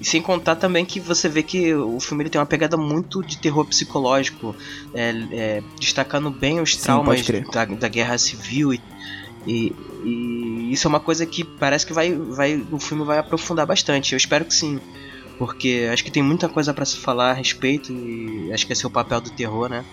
E 0.00 0.04
sem 0.04 0.20
contar 0.20 0.56
também 0.56 0.84
que 0.84 0.98
você 0.98 1.28
vê 1.28 1.42
que 1.42 1.72
o 1.72 2.00
filme 2.00 2.24
ele 2.24 2.30
tem 2.30 2.40
uma 2.40 2.46
pegada 2.46 2.76
muito 2.76 3.22
de 3.22 3.38
terror 3.38 3.64
psicológico, 3.64 4.54
é, 4.92 5.10
é, 5.30 5.62
destacando 5.78 6.30
bem 6.30 6.60
os 6.60 6.76
traumas 6.76 7.24
da, 7.52 7.64
da, 7.64 7.88
guerra 7.88 8.18
civil 8.18 8.74
e, 8.74 8.80
e, 9.46 9.74
e, 10.04 10.72
isso 10.72 10.86
é 10.86 10.88
uma 10.88 11.00
coisa 11.00 11.26
que 11.26 11.44
parece 11.44 11.86
que 11.86 11.92
vai, 11.92 12.12
vai, 12.12 12.64
o 12.70 12.78
filme 12.78 13.04
vai 13.04 13.18
aprofundar 13.18 13.66
bastante. 13.66 14.12
Eu 14.12 14.16
espero 14.16 14.44
que 14.44 14.54
sim, 14.54 14.80
porque 15.38 15.88
acho 15.92 16.04
que 16.04 16.10
tem 16.10 16.22
muita 16.22 16.48
coisa 16.48 16.72
para 16.72 16.84
se 16.84 16.96
falar 16.96 17.30
a 17.30 17.34
respeito 17.34 17.92
e 17.92 18.52
acho 18.52 18.66
que 18.66 18.72
esse 18.72 18.84
é 18.84 18.88
o 18.88 18.90
papel 18.90 19.20
do 19.20 19.30
terror, 19.30 19.68
né? 19.68 19.84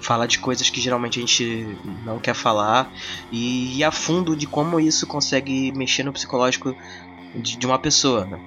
Falar 0.00 0.26
de 0.26 0.38
coisas 0.38 0.70
que 0.70 0.80
geralmente 0.80 1.18
a 1.18 1.22
gente 1.22 1.76
não 2.04 2.18
quer 2.18 2.34
falar 2.34 2.90
e 3.30 3.78
ir 3.78 3.84
a 3.84 3.90
fundo 3.90 4.34
de 4.34 4.46
como 4.46 4.80
isso 4.80 5.06
consegue 5.06 5.72
mexer 5.72 6.02
no 6.02 6.12
psicológico 6.12 6.74
de, 7.34 7.58
de 7.58 7.66
uma 7.66 7.78
pessoa, 7.78 8.24
né? 8.24 8.40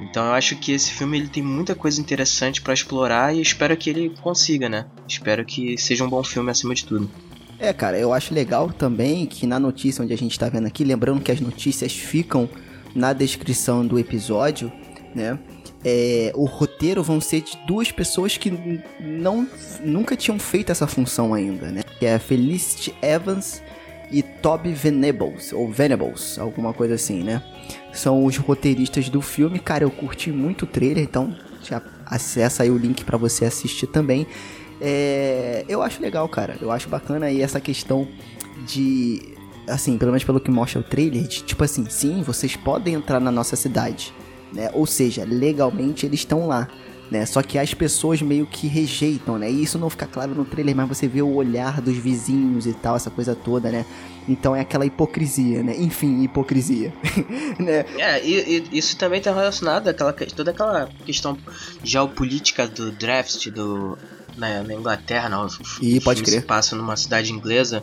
Então 0.00 0.26
eu 0.26 0.32
acho 0.32 0.56
que 0.56 0.72
esse 0.72 0.92
filme 0.92 1.18
ele 1.18 1.28
tem 1.28 1.42
muita 1.42 1.74
coisa 1.74 2.00
interessante 2.00 2.60
para 2.60 2.74
explorar 2.74 3.34
e 3.34 3.40
espero 3.40 3.76
que 3.76 3.88
ele 3.88 4.14
consiga, 4.20 4.68
né? 4.68 4.86
Espero 5.08 5.44
que 5.44 5.76
seja 5.78 6.04
um 6.04 6.08
bom 6.08 6.22
filme 6.22 6.50
acima 6.50 6.74
de 6.74 6.84
tudo. 6.84 7.10
É, 7.58 7.72
cara, 7.72 7.98
eu 7.98 8.12
acho 8.12 8.34
legal 8.34 8.70
também 8.70 9.26
que 9.26 9.46
na 9.46 9.58
notícia 9.58 10.02
onde 10.02 10.12
a 10.12 10.16
gente 10.16 10.38
tá 10.38 10.48
vendo 10.48 10.66
aqui, 10.66 10.84
lembrando 10.84 11.22
que 11.22 11.32
as 11.32 11.40
notícias 11.40 11.92
ficam 11.92 12.48
na 12.94 13.12
descrição 13.12 13.86
do 13.86 13.98
episódio, 13.98 14.70
né? 15.14 15.38
É, 15.84 16.32
o 16.34 16.44
roteiro 16.44 17.02
vão 17.02 17.20
ser 17.20 17.42
de 17.42 17.56
duas 17.66 17.92
pessoas 17.92 18.36
que 18.36 18.80
não 19.00 19.46
nunca 19.82 20.16
tinham 20.16 20.38
feito 20.38 20.72
essa 20.72 20.86
função 20.86 21.32
ainda, 21.32 21.70
né? 21.70 21.82
Que 21.98 22.06
é 22.06 22.18
Felicity 22.18 22.94
Evans 23.00 23.62
e 24.10 24.22
Toby 24.22 24.72
Venables, 24.72 25.52
ou 25.52 25.70
Venables, 25.70 26.38
alguma 26.38 26.72
coisa 26.72 26.94
assim, 26.94 27.22
né? 27.22 27.42
São 27.92 28.24
os 28.24 28.36
roteiristas 28.36 29.08
do 29.08 29.22
filme. 29.22 29.58
Cara, 29.58 29.84
eu 29.84 29.90
curti 29.90 30.30
muito 30.30 30.62
o 30.62 30.66
trailer, 30.66 31.04
então 31.04 31.34
já 31.62 31.82
acessa 32.04 32.62
aí 32.62 32.70
o 32.70 32.78
link 32.78 33.04
para 33.04 33.16
você 33.16 33.44
assistir 33.44 33.86
também. 33.86 34.26
É, 34.80 35.64
eu 35.68 35.82
acho 35.82 36.00
legal, 36.00 36.28
cara. 36.28 36.56
Eu 36.60 36.70
acho 36.70 36.88
bacana 36.88 37.26
aí 37.26 37.42
essa 37.42 37.60
questão 37.60 38.06
de. 38.66 39.34
Assim, 39.68 39.98
pelo 39.98 40.12
menos 40.12 40.22
pelo 40.22 40.40
que 40.40 40.50
mostra 40.50 40.80
o 40.80 40.84
trailer, 40.84 41.22
de 41.22 41.42
tipo 41.42 41.64
assim, 41.64 41.88
sim, 41.90 42.22
vocês 42.22 42.54
podem 42.54 42.94
entrar 42.94 43.18
na 43.18 43.32
nossa 43.32 43.56
cidade, 43.56 44.14
né? 44.52 44.70
Ou 44.72 44.86
seja, 44.86 45.24
legalmente 45.24 46.06
eles 46.06 46.20
estão 46.20 46.46
lá. 46.46 46.68
Né? 47.10 47.24
Só 47.24 47.40
que 47.40 47.56
as 47.56 47.72
pessoas 47.72 48.20
meio 48.20 48.46
que 48.46 48.66
rejeitam, 48.66 49.38
né? 49.38 49.48
E 49.50 49.62
isso 49.62 49.78
não 49.78 49.88
fica 49.88 50.06
claro 50.06 50.34
no 50.34 50.44
trailer, 50.44 50.74
mas 50.74 50.88
você 50.88 51.06
vê 51.06 51.22
o 51.22 51.34
olhar 51.34 51.80
dos 51.80 51.96
vizinhos 51.96 52.66
e 52.66 52.74
tal, 52.74 52.96
essa 52.96 53.10
coisa 53.10 53.34
toda, 53.34 53.70
né? 53.70 53.86
Então 54.28 54.56
é 54.56 54.60
aquela 54.60 54.84
hipocrisia, 54.84 55.62
né? 55.62 55.76
Enfim, 55.78 56.22
hipocrisia. 56.22 56.92
né? 57.60 57.84
É, 57.96 58.24
e, 58.24 58.58
e, 58.72 58.78
isso 58.78 58.96
também 58.96 59.20
tá 59.20 59.32
relacionado 59.32 59.86
àquela 59.86 60.12
toda 60.12 60.50
aquela 60.50 60.88
questão 61.04 61.38
geopolítica 61.84 62.66
do 62.66 62.90
draft 62.90 63.50
do 63.50 63.96
na, 64.36 64.62
na 64.62 64.74
Inglaterra, 64.74 65.28
não, 65.28 65.48
e 65.80 66.00
pode 66.00 66.22
crer. 66.22 66.40
se 66.40 66.46
passa 66.46 66.76
numa 66.76 66.96
cidade 66.96 67.32
inglesa. 67.32 67.82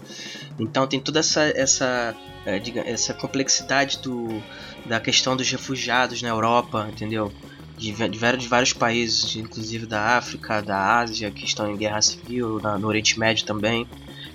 Então 0.60 0.86
tem 0.88 1.00
toda 1.00 1.20
essa 1.20 1.42
essa 1.56 2.16
é, 2.46 2.62
essa 2.86 3.14
complexidade 3.14 4.00
do 4.00 4.42
da 4.86 5.00
questão 5.00 5.36
dos 5.36 5.50
refugiados 5.50 6.22
na 6.22 6.30
Europa, 6.30 6.88
entendeu? 6.92 7.32
De, 7.78 7.92
de, 7.92 8.38
de 8.38 8.48
vários 8.48 8.74
países, 8.74 9.36
inclusive 9.36 9.86
da 9.86 10.18
África, 10.18 10.62
da 10.62 11.00
Ásia, 11.00 11.32
que 11.32 11.44
estão 11.44 11.70
em 11.72 11.76
guerra 11.76 12.02
civil, 12.02 12.60
na, 12.62 12.78
no 12.78 12.88
Oriente 12.88 13.20
Médio 13.20 13.46
também. 13.46 13.88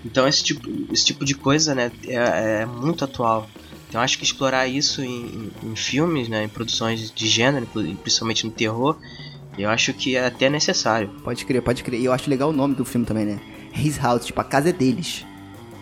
Então 0.04 0.26
esse 0.26 0.42
tipo, 0.42 0.68
esse 0.92 1.04
tipo 1.04 1.24
de 1.24 1.34
coisa 1.34 1.74
né, 1.74 1.90
é, 2.06 2.62
é 2.62 2.66
muito 2.66 3.04
atual. 3.04 3.48
Então 3.88 4.00
acho 4.00 4.18
que 4.18 4.24
explorar 4.24 4.66
isso 4.66 5.02
em, 5.02 5.50
em, 5.62 5.70
em, 5.70 5.76
filmes, 5.76 6.28
né, 6.28 6.44
em 6.44 6.48
produções 6.48 7.10
de 7.10 7.28
gênero, 7.28 7.66
principalmente 8.02 8.44
no 8.44 8.52
terror, 8.52 8.96
eu 9.62 9.70
acho 9.70 9.92
que 9.92 10.16
é 10.16 10.26
até 10.26 10.48
necessário. 10.48 11.10
Pode 11.24 11.44
crer, 11.44 11.62
pode 11.62 11.82
crer. 11.82 12.00
E 12.00 12.04
eu 12.04 12.12
acho 12.12 12.30
legal 12.30 12.50
o 12.50 12.52
nome 12.52 12.74
do 12.74 12.84
filme 12.84 13.06
também, 13.06 13.24
né? 13.24 13.40
His 13.74 13.98
House, 13.98 14.26
tipo, 14.26 14.40
a 14.40 14.44
casa 14.44 14.70
é 14.70 14.72
deles. 14.72 15.24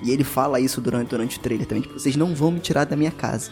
E 0.03 0.11
ele 0.11 0.25
fala 0.25 0.61
isso 0.61 0.81
durante, 0.81 1.09
durante 1.09 1.39
o 1.39 1.41
trailer 1.41 1.67
também, 1.67 1.83
tipo, 1.83 1.95
vocês 1.95 2.17
não 2.17 2.35
vão 2.35 2.51
me 2.51 2.61
tirar 2.61 2.85
da 2.85 2.97
minha 2.97 3.11
casa. 3.11 3.51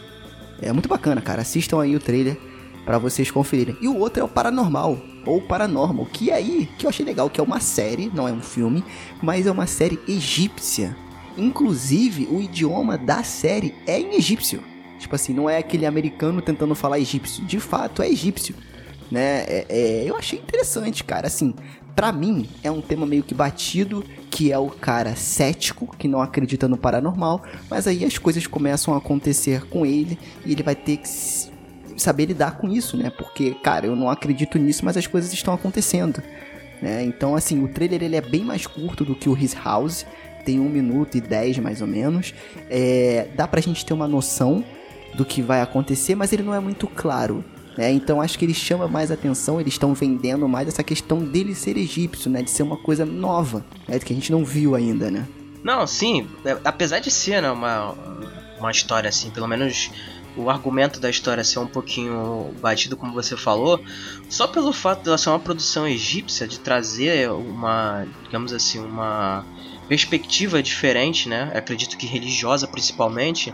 É 0.61 0.71
muito 0.71 0.87
bacana, 0.87 1.21
cara. 1.21 1.41
Assistam 1.41 1.81
aí 1.81 1.95
o 1.95 1.99
trailer 1.99 2.37
para 2.85 2.97
vocês 2.97 3.31
conferirem. 3.31 3.75
E 3.81 3.87
o 3.87 3.97
outro 3.97 4.21
é 4.21 4.23
o 4.23 4.27
Paranormal, 4.27 4.97
ou 5.25 5.41
Paranormal, 5.41 6.05
que 6.05 6.31
aí, 6.31 6.69
que 6.77 6.85
eu 6.85 6.89
achei 6.89 7.05
legal, 7.05 7.29
que 7.29 7.39
é 7.39 7.43
uma 7.43 7.59
série, 7.59 8.11
não 8.13 8.27
é 8.27 8.31
um 8.31 8.41
filme, 8.41 8.83
mas 9.21 9.47
é 9.47 9.51
uma 9.51 9.65
série 9.65 9.99
egípcia. 10.07 10.95
Inclusive, 11.37 12.27
o 12.29 12.39
idioma 12.39 12.97
da 12.97 13.23
série 13.23 13.73
é 13.87 13.99
em 13.99 14.15
egípcio. 14.15 14.63
Tipo 14.99 15.15
assim, 15.15 15.33
não 15.33 15.49
é 15.49 15.57
aquele 15.57 15.85
americano 15.85 16.41
tentando 16.41 16.75
falar 16.75 16.99
egípcio. 16.99 17.43
De 17.43 17.59
fato, 17.59 18.01
é 18.01 18.09
egípcio. 18.09 18.55
Né? 19.11 19.43
É, 19.47 19.65
é, 19.69 20.03
eu 20.05 20.15
achei 20.15 20.39
interessante, 20.39 21.03
cara. 21.03 21.27
Assim, 21.27 21.53
para 21.95 22.11
mim, 22.11 22.49
é 22.63 22.69
um 22.69 22.81
tema 22.81 23.05
meio 23.05 23.23
que 23.23 23.33
batido, 23.33 24.03
que 24.29 24.51
é 24.51 24.57
o 24.57 24.69
cara 24.69 25.15
cético, 25.15 25.95
que 25.97 26.07
não 26.07 26.21
acredita 26.21 26.67
no 26.67 26.77
paranormal, 26.77 27.41
mas 27.69 27.87
aí 27.87 28.03
as 28.03 28.17
coisas 28.17 28.45
começam 28.45 28.93
a 28.93 28.97
acontecer 28.97 29.65
com 29.67 29.85
ele 29.85 30.19
e 30.45 30.51
ele 30.51 30.63
vai 30.63 30.75
ter 30.75 30.97
que 30.97 31.07
saber 31.97 32.25
lidar 32.25 32.57
com 32.57 32.67
isso, 32.67 32.97
né? 32.97 33.09
Porque, 33.09 33.53
cara, 33.55 33.85
eu 33.85 33.95
não 33.95 34.09
acredito 34.09 34.57
nisso, 34.57 34.83
mas 34.83 34.97
as 34.97 35.07
coisas 35.07 35.31
estão 35.31 35.53
acontecendo. 35.53 36.21
Né? 36.81 37.03
Então, 37.05 37.35
assim, 37.35 37.63
o 37.63 37.67
trailer 37.69 38.03
ele 38.03 38.15
é 38.15 38.21
bem 38.21 38.43
mais 38.43 38.67
curto 38.67 39.05
do 39.05 39.15
que 39.15 39.29
o 39.29 39.37
His 39.37 39.55
House, 39.55 40.05
tem 40.43 40.59
1 40.59 40.69
minuto 40.69 41.17
e 41.17 41.21
10 41.21 41.59
mais 41.59 41.81
ou 41.81 41.87
menos. 41.87 42.33
É, 42.69 43.27
dá 43.35 43.47
pra 43.47 43.61
gente 43.61 43.85
ter 43.85 43.93
uma 43.93 44.07
noção 44.07 44.63
do 45.13 45.25
que 45.25 45.41
vai 45.41 45.61
acontecer, 45.61 46.13
mas 46.13 46.33
ele 46.33 46.43
não 46.43 46.53
é 46.53 46.59
muito 46.59 46.87
claro. 46.87 47.43
Né? 47.77 47.91
Então 47.91 48.21
acho 48.21 48.39
que 48.39 48.45
ele 48.45 48.53
chama 48.53 48.87
mais 48.87 49.11
atenção, 49.11 49.59
eles 49.59 49.73
estão 49.73 49.93
vendendo 49.93 50.47
mais 50.47 50.67
essa 50.67 50.83
questão 50.83 51.19
dele 51.19 51.53
ser 51.53 51.77
egípcio, 51.77 52.31
né? 52.31 52.41
De 52.41 52.49
ser 52.49 52.63
uma 52.63 52.77
coisa 52.77 53.05
nova, 53.05 53.65
né? 53.87 53.99
Que 53.99 54.13
a 54.13 54.15
gente 54.15 54.31
não 54.31 54.45
viu 54.45 54.75
ainda, 54.75 55.11
né? 55.11 55.27
Não, 55.63 55.85
sim, 55.87 56.27
é, 56.45 56.57
apesar 56.63 56.99
de 56.99 57.09
ser 57.09 57.41
né, 57.41 57.49
uma, 57.49 57.95
uma 58.59 58.69
história 58.69 59.09
assim, 59.09 59.31
pelo 59.31 59.47
menos 59.47 59.89
o 60.37 60.49
argumento 60.49 60.99
da 60.99 61.09
história 61.09 61.43
ser 61.43 61.59
um 61.59 61.67
pouquinho 61.67 62.53
batido, 62.61 62.97
como 62.97 63.13
você 63.13 63.35
falou, 63.37 63.81
só 64.29 64.47
pelo 64.47 64.71
fato 64.73 65.03
dela 65.03 65.17
ser 65.17 65.29
uma 65.29 65.39
produção 65.39 65.87
egípcia, 65.87 66.47
de 66.47 66.59
trazer 66.59 67.31
uma, 67.31 68.05
digamos 68.23 68.53
assim, 68.53 68.79
uma 68.79 69.45
perspectiva 69.87 70.61
diferente, 70.61 71.29
né? 71.29 71.51
acredito 71.55 71.97
que 71.97 72.05
religiosa 72.05 72.67
principalmente, 72.67 73.53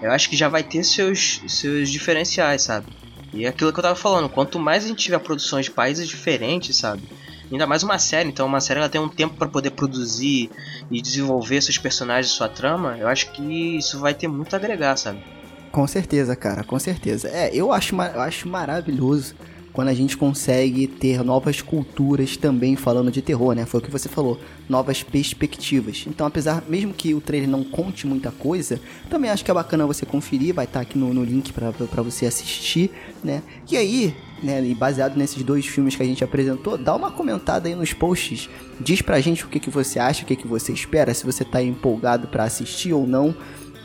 eu 0.00 0.10
acho 0.10 0.28
que 0.28 0.36
já 0.36 0.48
vai 0.48 0.62
ter 0.62 0.82
seus, 0.84 1.42
seus 1.46 1.90
diferenciais, 1.90 2.62
sabe? 2.62 2.86
E 3.32 3.44
é 3.44 3.48
aquilo 3.48 3.72
que 3.72 3.78
eu 3.78 3.82
tava 3.82 3.96
falando, 3.96 4.28
quanto 4.28 4.58
mais 4.58 4.84
a 4.84 4.88
gente 4.88 5.04
tiver 5.04 5.18
produções 5.18 5.66
de 5.66 5.70
países 5.70 6.06
diferentes, 6.06 6.76
sabe? 6.76 7.02
Ainda 7.50 7.66
mais 7.66 7.82
uma 7.82 7.98
série, 7.98 8.28
então 8.28 8.46
uma 8.46 8.60
série 8.60 8.80
ela 8.80 8.88
tem 8.88 9.00
um 9.00 9.08
tempo 9.08 9.36
para 9.36 9.48
poder 9.48 9.70
produzir 9.70 10.50
e 10.90 11.02
desenvolver 11.02 11.60
seus 11.60 11.78
personagens, 11.78 12.32
sua 12.32 12.48
trama, 12.48 12.96
eu 12.98 13.08
acho 13.08 13.30
que 13.32 13.76
isso 13.76 13.98
vai 13.98 14.14
ter 14.14 14.28
muito 14.28 14.54
a 14.54 14.58
agregar, 14.58 14.96
sabe? 14.96 15.22
Com 15.70 15.86
certeza, 15.86 16.36
cara, 16.36 16.64
com 16.64 16.78
certeza. 16.78 17.28
É, 17.28 17.50
eu 17.54 17.72
acho, 17.72 17.94
eu 17.94 18.20
acho 18.20 18.48
maravilhoso 18.48 19.34
quando 19.72 19.88
a 19.88 19.94
gente 19.94 20.16
consegue 20.16 20.86
ter 20.86 21.24
novas 21.24 21.62
culturas 21.62 22.36
também 22.36 22.76
falando 22.76 23.10
de 23.10 23.22
terror, 23.22 23.54
né? 23.54 23.64
Foi 23.64 23.80
o 23.80 23.82
que 23.82 23.90
você 23.90 24.08
falou, 24.08 24.38
novas 24.68 25.02
perspectivas. 25.02 26.04
Então, 26.06 26.26
apesar, 26.26 26.62
mesmo 26.68 26.92
que 26.92 27.14
o 27.14 27.20
trailer 27.20 27.48
não 27.48 27.64
conte 27.64 28.06
muita 28.06 28.30
coisa, 28.30 28.80
também 29.08 29.30
acho 29.30 29.44
que 29.44 29.50
é 29.50 29.54
bacana 29.54 29.86
você 29.86 30.04
conferir, 30.04 30.54
vai 30.54 30.66
estar 30.66 30.80
tá 30.80 30.82
aqui 30.82 30.98
no, 30.98 31.14
no 31.14 31.24
link 31.24 31.52
para 31.52 32.02
você 32.02 32.26
assistir, 32.26 32.90
né? 33.24 33.42
E 33.70 33.76
aí, 33.76 34.14
né, 34.42 34.62
e 34.62 34.74
baseado 34.74 35.16
nesses 35.16 35.42
dois 35.42 35.66
filmes 35.66 35.96
que 35.96 36.02
a 36.02 36.06
gente 36.06 36.22
apresentou, 36.22 36.76
dá 36.76 36.94
uma 36.94 37.10
comentada 37.10 37.68
aí 37.68 37.74
nos 37.74 37.92
posts, 37.92 38.50
diz 38.78 39.00
pra 39.00 39.20
gente 39.20 39.44
o 39.44 39.48
que, 39.48 39.58
que 39.58 39.70
você 39.70 39.98
acha, 39.98 40.22
o 40.22 40.26
que, 40.26 40.36
que 40.36 40.46
você 40.46 40.72
espera, 40.72 41.14
se 41.14 41.24
você 41.24 41.44
tá 41.44 41.62
empolgado 41.62 42.28
para 42.28 42.44
assistir 42.44 42.92
ou 42.92 43.06
não. 43.06 43.34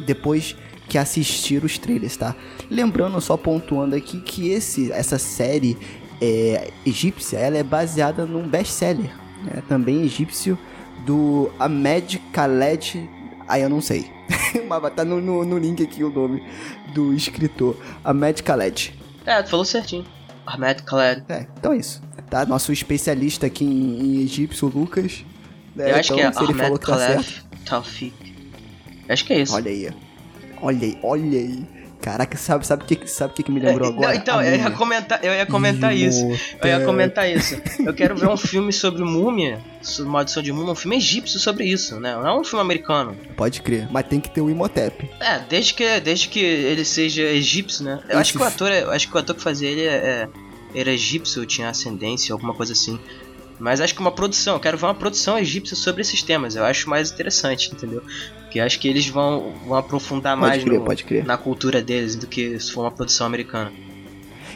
Depois 0.05 0.55
que 0.87 0.97
assistir 0.97 1.63
os 1.63 1.77
trailers, 1.77 2.15
tá? 2.15 2.35
Lembrando, 2.69 3.19
só 3.19 3.35
pontuando 3.35 3.95
aqui, 3.95 4.19
que 4.19 4.49
esse, 4.49 4.91
essa 4.91 5.17
série 5.17 5.77
é, 6.21 6.71
egípcia, 6.85 7.37
ela 7.37 7.57
é 7.57 7.63
baseada 7.63 8.25
num 8.25 8.47
best-seller, 8.47 9.11
né? 9.43 9.61
também 9.67 10.03
egípcio, 10.03 10.57
do 11.05 11.51
Ahmed 11.59 12.21
Khaled, 12.33 13.09
aí 13.47 13.61
eu 13.61 13.69
não 13.69 13.81
sei, 13.81 14.09
mas 14.67 14.93
tá 14.93 15.05
no, 15.05 15.21
no, 15.21 15.45
no, 15.45 15.57
link 15.57 15.83
aqui 15.83 16.03
o 16.03 16.09
nome 16.09 16.43
do 16.93 17.13
escritor, 17.13 17.77
Ahmed 18.03 18.41
Khaled. 18.41 18.93
É, 19.25 19.41
tu 19.43 19.49
falou 19.49 19.65
certinho. 19.65 20.05
Ahmed 20.45 20.83
Khaled. 20.83 21.23
É, 21.27 21.45
então 21.57 21.73
é 21.73 21.77
isso. 21.77 22.01
Tá? 22.29 22.45
Nosso 22.45 22.71
especialista 22.71 23.45
aqui 23.45 23.63
em, 23.63 23.99
em 23.99 24.21
egípcio, 24.21 24.67
Lucas. 24.67 25.23
Né? 25.75 25.91
Eu 25.91 25.95
acho 25.95 26.13
então, 26.13 26.31
que 26.31 26.39
é 26.39 26.43
Ahmed 26.43 26.79
tá 26.79 26.97
Khaled 26.97 27.45
Taufik. 27.65 28.35
Acho 29.09 29.25
que 29.25 29.33
é 29.33 29.41
isso. 29.41 29.53
Olha 29.53 29.71
aí. 29.71 29.89
Olha 30.61 30.83
aí, 30.83 30.97
olha 31.01 31.39
aí. 31.39 31.63
Caraca, 32.01 32.37
sabe, 32.37 32.65
sabe 32.65 32.83
o 32.83 32.85
que, 32.85 33.07
sabe 33.07 33.33
que, 33.33 33.43
que 33.43 33.51
me 33.51 33.59
lembrou 33.59 33.87
é, 33.87 33.91
agora? 33.91 34.07
Não, 34.07 34.15
então, 34.15 34.41
eu 34.41 34.55
ia 34.55 34.71
comentar, 34.71 35.23
eu 35.23 35.33
ia 35.33 35.45
comentar 35.45 35.95
isso. 35.95 36.25
Eu 36.61 36.67
ia 36.67 36.85
comentar 36.85 37.29
isso. 37.29 37.59
Eu 37.83 37.93
quero 37.93 38.15
ver 38.15 38.29
um 38.29 38.37
filme 38.37 38.71
sobre 38.71 39.03
múmia, 39.03 39.59
sobre 39.81 40.11
maldição 40.11 40.43
de 40.43 40.53
múmia, 40.53 40.71
um 40.71 40.75
filme 40.75 40.97
egípcio 40.97 41.39
sobre 41.39 41.65
isso, 41.65 41.99
né? 41.99 42.13
Não 42.13 42.27
é 42.27 42.39
um 42.39 42.43
filme 42.43 42.61
americano. 42.61 43.17
Pode 43.35 43.61
crer, 43.61 43.87
mas 43.91 44.05
tem 44.05 44.19
que 44.19 44.29
ter 44.29 44.41
o 44.41 44.49
Imhotep. 44.49 45.09
É, 45.19 45.39
desde 45.49 45.73
que, 45.73 45.99
desde 45.99 46.29
que 46.29 46.39
ele 46.39 46.85
seja 46.85 47.23
egípcio, 47.23 47.83
né? 47.83 47.99
Eu 48.07 48.19
acho 48.19 48.31
que 48.33 48.39
o 48.39 48.43
ator, 48.43 48.71
eu 48.71 48.91
acho 48.91 49.09
que 49.09 49.15
o 49.15 49.17
ator 49.17 49.35
que 49.35 49.41
fazia 49.41 49.69
ele 49.69 49.81
é, 49.81 49.95
é, 49.95 50.29
era 50.75 50.91
egípcio, 50.91 51.45
tinha 51.45 51.69
ascendência, 51.69 52.31
alguma 52.31 52.53
coisa 52.53 52.73
assim. 52.73 52.99
Mas 53.59 53.81
acho 53.81 53.93
que 53.93 53.99
uma 53.99 54.11
produção, 54.11 54.55
eu 54.55 54.59
quero 54.59 54.77
ver 54.77 54.85
uma 54.85 54.95
produção 54.95 55.37
egípcia 55.37 55.75
sobre 55.75 56.01
esses 56.01 56.21
temas. 56.21 56.55
Eu 56.55 56.63
acho 56.63 56.89
mais 56.89 57.11
interessante, 57.11 57.71
entendeu? 57.73 58.03
Porque 58.41 58.59
acho 58.59 58.79
que 58.79 58.87
eles 58.87 59.07
vão, 59.07 59.53
vão 59.65 59.77
aprofundar 59.77 60.37
pode 60.37 60.49
mais 60.49 60.63
crer, 60.63 60.79
no, 60.79 60.85
crer. 60.85 61.25
na 61.25 61.37
cultura 61.37 61.81
deles 61.81 62.15
do 62.15 62.27
que 62.27 62.59
se 62.59 62.71
for 62.71 62.81
uma 62.81 62.91
produção 62.91 63.25
americana. 63.25 63.71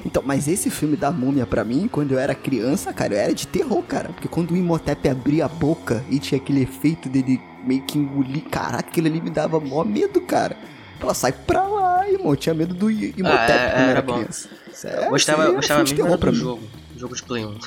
Então, 0.06 0.24
mas 0.26 0.48
esse 0.48 0.70
filme 0.70 0.96
da 0.96 1.12
múmia, 1.12 1.46
pra 1.46 1.64
mim, 1.64 1.88
quando 1.92 2.14
eu 2.14 2.20
era 2.20 2.34
criança, 2.34 2.92
cara, 2.94 3.14
eu 3.14 3.20
era 3.20 3.34
de 3.34 3.48
terror, 3.48 3.84
cara. 3.84 4.10
Porque 4.10 4.28
quando 4.28 4.52
o 4.52 4.58
Imhotep 4.58 5.08
abria 5.08 5.46
a 5.46 5.48
boca 5.48 6.04
e 6.10 6.20
tinha 6.20 6.40
aquele 6.40 6.64
efeito 6.64 7.08
dele 7.08 7.40
meio 7.64 7.84
que 7.84 7.98
engolir, 7.98 8.44
caraca, 8.46 8.90
aquele 8.90 9.10
ali 9.10 9.22
me 9.22 9.30
dava 9.30 9.60
mó 9.60 9.84
medo, 9.84 10.22
cara. 10.22 10.58
Ela 11.00 11.14
sai 11.14 11.32
pra 11.32 11.68
lá, 11.68 12.08
irmão. 12.08 12.32
Eu 12.32 12.36
tinha 12.36 12.54
medo 12.54 12.74
do 12.74 12.90
Imhotep 12.90 13.24
ah, 13.26 13.54
é, 13.54 13.70
quando 13.70 13.82
era, 13.82 13.92
era 13.92 14.02
bom. 14.02 14.14
criança. 14.14 14.50
Sério, 14.72 15.10
gostava, 15.10 15.52
gostava 15.52 15.84
mesmo 15.84 16.18
do 16.18 16.34
jogo. 16.34 16.81
Jogo 17.02 17.16
de 17.16 17.24
Play 17.24 17.46
1. 17.46 17.58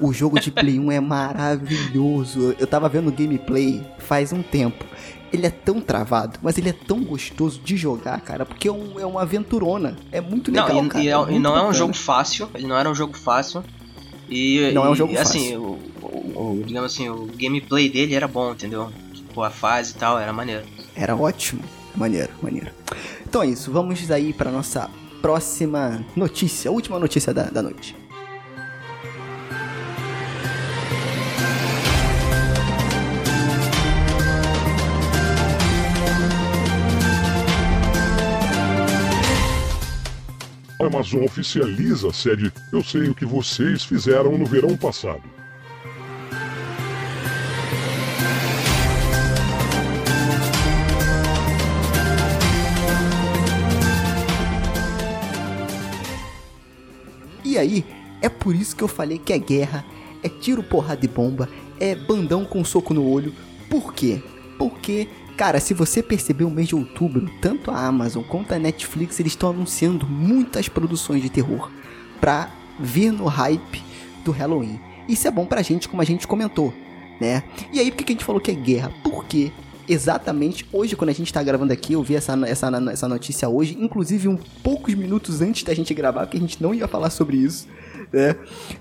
O 0.00 0.12
jogo 0.12 0.40
de 0.40 0.50
Play 0.50 0.80
1 0.80 0.92
é 0.92 0.98
maravilhoso. 1.00 2.56
Eu 2.58 2.66
tava 2.66 2.88
vendo 2.88 3.12
gameplay 3.12 3.86
faz 3.98 4.32
um 4.32 4.42
tempo. 4.42 4.84
ele 5.30 5.46
é 5.46 5.50
tão 5.50 5.78
travado, 5.78 6.38
mas 6.42 6.56
ele 6.56 6.70
é 6.70 6.72
tão 6.72 7.04
gostoso 7.04 7.60
de 7.60 7.76
jogar, 7.76 8.20
cara, 8.22 8.46
porque 8.46 8.66
é, 8.66 8.72
um, 8.72 8.98
é 8.98 9.04
uma 9.04 9.22
aventurona. 9.22 9.96
É 10.10 10.20
muito 10.20 10.50
legal, 10.50 10.68
não, 10.68 10.86
e, 10.86 10.88
cara. 10.88 11.04
E, 11.04 11.08
é 11.08 11.10
é, 11.10 11.14
e 11.14 11.38
não 11.38 11.50
bacana. 11.50 11.66
é 11.66 11.70
um 11.70 11.74
jogo 11.74 11.92
fácil, 11.92 12.48
ele 12.54 12.66
não 12.66 12.78
era 12.78 12.88
um 12.88 12.94
jogo 12.94 13.14
fácil. 13.14 13.62
E, 14.28 14.70
não 14.72 14.84
e, 14.84 14.86
é 14.86 14.90
um 14.90 14.94
jogo 14.94 15.18
assim, 15.18 15.50
fácil. 15.50 15.62
O, 15.62 16.06
o, 16.06 16.60
o, 16.60 16.64
digamos 16.64 16.92
assim, 16.92 17.08
o 17.10 17.26
gameplay 17.36 17.90
dele 17.90 18.14
era 18.14 18.26
bom, 18.26 18.52
entendeu? 18.52 18.90
Tipo, 19.12 19.42
a 19.42 19.50
fase 19.50 19.92
e 19.92 19.94
tal, 19.96 20.18
era 20.18 20.32
maneiro. 20.32 20.64
Era 20.96 21.14
ótimo. 21.14 21.62
Maneiro, 21.94 22.32
maneiro. 22.42 22.70
Então 23.26 23.42
é 23.42 23.48
isso, 23.48 23.70
vamos 23.70 24.10
aí 24.10 24.32
para 24.32 24.50
nossa 24.50 24.88
próxima 25.24 26.04
notícia, 26.14 26.70
última 26.70 26.98
notícia 26.98 27.32
da, 27.32 27.44
da 27.44 27.62
noite. 27.62 27.96
A 40.78 40.86
Amazon 40.86 41.24
oficializa 41.24 42.08
a 42.08 42.12
série 42.12 42.52
Eu 42.70 42.84
Sei 42.84 43.08
O 43.08 43.14
Que 43.14 43.24
Vocês 43.24 43.82
Fizeram 43.82 44.36
no 44.36 44.44
Verão 44.44 44.76
Passado. 44.76 45.22
Aí, 57.64 57.84
é 58.22 58.28
por 58.28 58.54
isso 58.54 58.76
que 58.76 58.84
eu 58.84 58.88
falei 58.88 59.18
que 59.18 59.32
é 59.32 59.38
guerra, 59.38 59.84
é 60.22 60.28
tiro, 60.28 60.62
porrada 60.62 61.04
e 61.04 61.08
bomba, 61.08 61.48
é 61.80 61.94
bandão 61.94 62.44
com 62.44 62.64
soco 62.64 62.94
no 62.94 63.06
olho. 63.06 63.34
Por 63.68 63.92
quê? 63.92 64.22
Porque, 64.58 65.08
cara, 65.36 65.60
se 65.60 65.74
você 65.74 66.02
perceber 66.02 66.44
o 66.44 66.50
mês 66.50 66.68
de 66.68 66.76
outubro, 66.76 67.28
tanto 67.40 67.70
a 67.70 67.86
Amazon 67.86 68.22
quanto 68.22 68.54
a 68.54 68.58
Netflix, 68.58 69.18
eles 69.18 69.32
estão 69.32 69.50
anunciando 69.50 70.06
muitas 70.06 70.68
produções 70.68 71.22
de 71.22 71.28
terror 71.28 71.70
pra 72.20 72.50
vir 72.78 73.12
no 73.12 73.26
hype 73.26 73.82
do 74.24 74.30
Halloween. 74.30 74.80
Isso 75.08 75.28
é 75.28 75.30
bom 75.30 75.44
pra 75.44 75.62
gente, 75.62 75.88
como 75.88 76.00
a 76.00 76.04
gente 76.04 76.26
comentou, 76.26 76.72
né? 77.20 77.42
E 77.72 77.80
aí, 77.80 77.90
por 77.90 78.04
que 78.04 78.12
a 78.12 78.14
gente 78.14 78.24
falou 78.24 78.40
que 78.40 78.50
é 78.50 78.54
guerra? 78.54 78.92
Porque 79.02 79.52
exatamente 79.88 80.66
hoje, 80.72 80.96
quando 80.96 81.10
a 81.10 81.14
gente 81.14 81.32
tá 81.32 81.42
gravando 81.42 81.72
aqui, 81.72 81.92
eu 81.92 82.02
vi 82.02 82.14
essa, 82.14 82.32
essa, 82.46 82.70
essa 82.90 83.08
notícia 83.08 83.48
hoje, 83.48 83.76
inclusive 83.80 84.28
um 84.28 84.36
poucos 84.62 84.94
minutos 84.94 85.40
antes 85.40 85.62
da 85.62 85.74
gente 85.74 85.92
gravar, 85.94 86.22
porque 86.22 86.36
a 86.36 86.40
gente 86.40 86.62
não 86.62 86.74
ia 86.74 86.88
falar 86.88 87.10
sobre 87.10 87.36
isso, 87.36 87.66
né? 88.12 88.36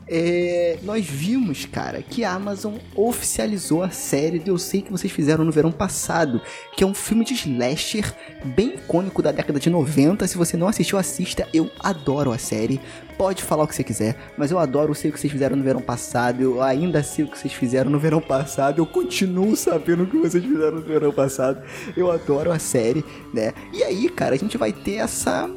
É, 0.07 0.77
nós 0.83 1.05
vimos, 1.05 1.65
cara, 1.65 2.01
que 2.01 2.23
a 2.23 2.33
Amazon 2.33 2.75
oficializou 2.95 3.83
a 3.83 3.89
série 3.89 4.39
de 4.39 4.49
Eu 4.49 4.57
Sei 4.57 4.81
Que 4.81 4.91
Vocês 4.91 5.11
Fizeram 5.11 5.43
no 5.43 5.51
verão 5.51 5.71
passado, 5.71 6.41
que 6.75 6.83
é 6.83 6.87
um 6.87 6.93
filme 6.93 7.23
de 7.23 7.33
slasher 7.33 8.13
bem 8.43 8.75
icônico 8.75 9.21
da 9.21 9.31
década 9.31 9.59
de 9.59 9.69
90. 9.69 10.27
Se 10.27 10.37
você 10.37 10.57
não 10.57 10.67
assistiu, 10.67 10.97
assista. 10.97 11.47
Eu 11.53 11.69
adoro 11.79 12.31
a 12.31 12.37
série. 12.37 12.79
Pode 13.17 13.43
falar 13.43 13.63
o 13.63 13.67
que 13.67 13.75
você 13.75 13.83
quiser, 13.83 14.17
mas 14.37 14.49
eu 14.49 14.57
adoro 14.57 14.91
eu 14.91 14.95
sei 14.95 15.11
o 15.11 15.13
que 15.13 15.19
vocês 15.19 15.31
fizeram 15.31 15.55
no 15.55 15.63
verão 15.63 15.81
passado. 15.81 16.41
Eu 16.41 16.61
ainda 16.61 17.03
sei 17.03 17.25
o 17.25 17.27
que 17.27 17.37
vocês 17.37 17.53
fizeram 17.53 17.91
no 17.91 17.99
verão 17.99 18.19
passado. 18.19 18.79
Eu 18.79 18.85
continuo 18.85 19.55
sabendo 19.55 20.03
o 20.03 20.07
que 20.07 20.17
vocês 20.17 20.43
fizeram 20.43 20.77
no 20.77 20.81
verão 20.81 21.11
passado. 21.11 21.61
Eu 21.95 22.11
adoro 22.11 22.51
a 22.51 22.59
série, 22.59 23.05
né? 23.33 23.53
E 23.71 23.83
aí, 23.83 24.09
cara, 24.09 24.33
a 24.33 24.37
gente 24.37 24.57
vai 24.57 24.73
ter 24.73 24.95
essa 24.95 25.49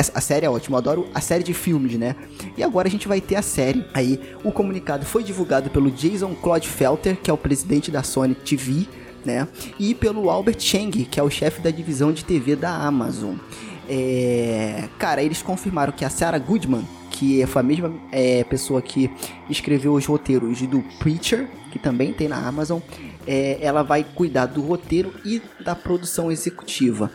a 0.00 0.20
série 0.20 0.46
é 0.46 0.50
ótima, 0.50 0.76
eu 0.76 0.78
adoro 0.78 1.08
a 1.14 1.20
série 1.20 1.44
de 1.44 1.52
filmes, 1.52 1.98
né? 1.98 2.16
E 2.56 2.62
agora 2.62 2.88
a 2.88 2.90
gente 2.90 3.06
vai 3.06 3.20
ter 3.20 3.36
a 3.36 3.42
série. 3.42 3.84
Aí, 3.92 4.20
o 4.42 4.52
comunicado 4.52 5.04
foi 5.04 5.22
divulgado 5.22 5.70
pelo 5.70 5.90
Jason 5.90 6.34
Claude 6.34 6.68
Felter, 6.68 7.16
que 7.16 7.30
é 7.30 7.34
o 7.34 7.38
presidente 7.38 7.90
da 7.90 8.02
Sony 8.02 8.34
TV, 8.34 8.86
né? 9.24 9.46
E 9.78 9.94
pelo 9.94 10.30
Albert 10.30 10.60
Cheng, 10.60 10.90
que 11.04 11.20
é 11.20 11.22
o 11.22 11.30
chefe 11.30 11.60
da 11.60 11.70
divisão 11.70 12.12
de 12.12 12.24
TV 12.24 12.56
da 12.56 12.70
Amazon. 12.70 13.34
É... 13.88 14.88
Cara, 14.98 15.22
eles 15.22 15.42
confirmaram 15.42 15.92
que 15.92 16.04
a 16.04 16.10
Sarah 16.10 16.38
Goodman, 16.38 16.86
que 17.20 17.44
foi 17.44 17.60
a 17.60 17.62
mesma 17.62 17.92
é, 18.10 18.42
pessoa 18.44 18.80
que 18.80 19.10
escreveu 19.50 19.92
os 19.92 20.06
roteiros 20.06 20.62
do 20.62 20.80
Preacher, 20.98 21.50
que 21.70 21.78
também 21.78 22.14
tem 22.14 22.28
na 22.28 22.48
Amazon, 22.48 22.80
é, 23.26 23.58
ela 23.60 23.82
vai 23.82 24.02
cuidar 24.02 24.46
do 24.46 24.62
roteiro 24.62 25.12
e 25.22 25.42
da 25.62 25.76
produção 25.76 26.32
executiva. 26.32 27.12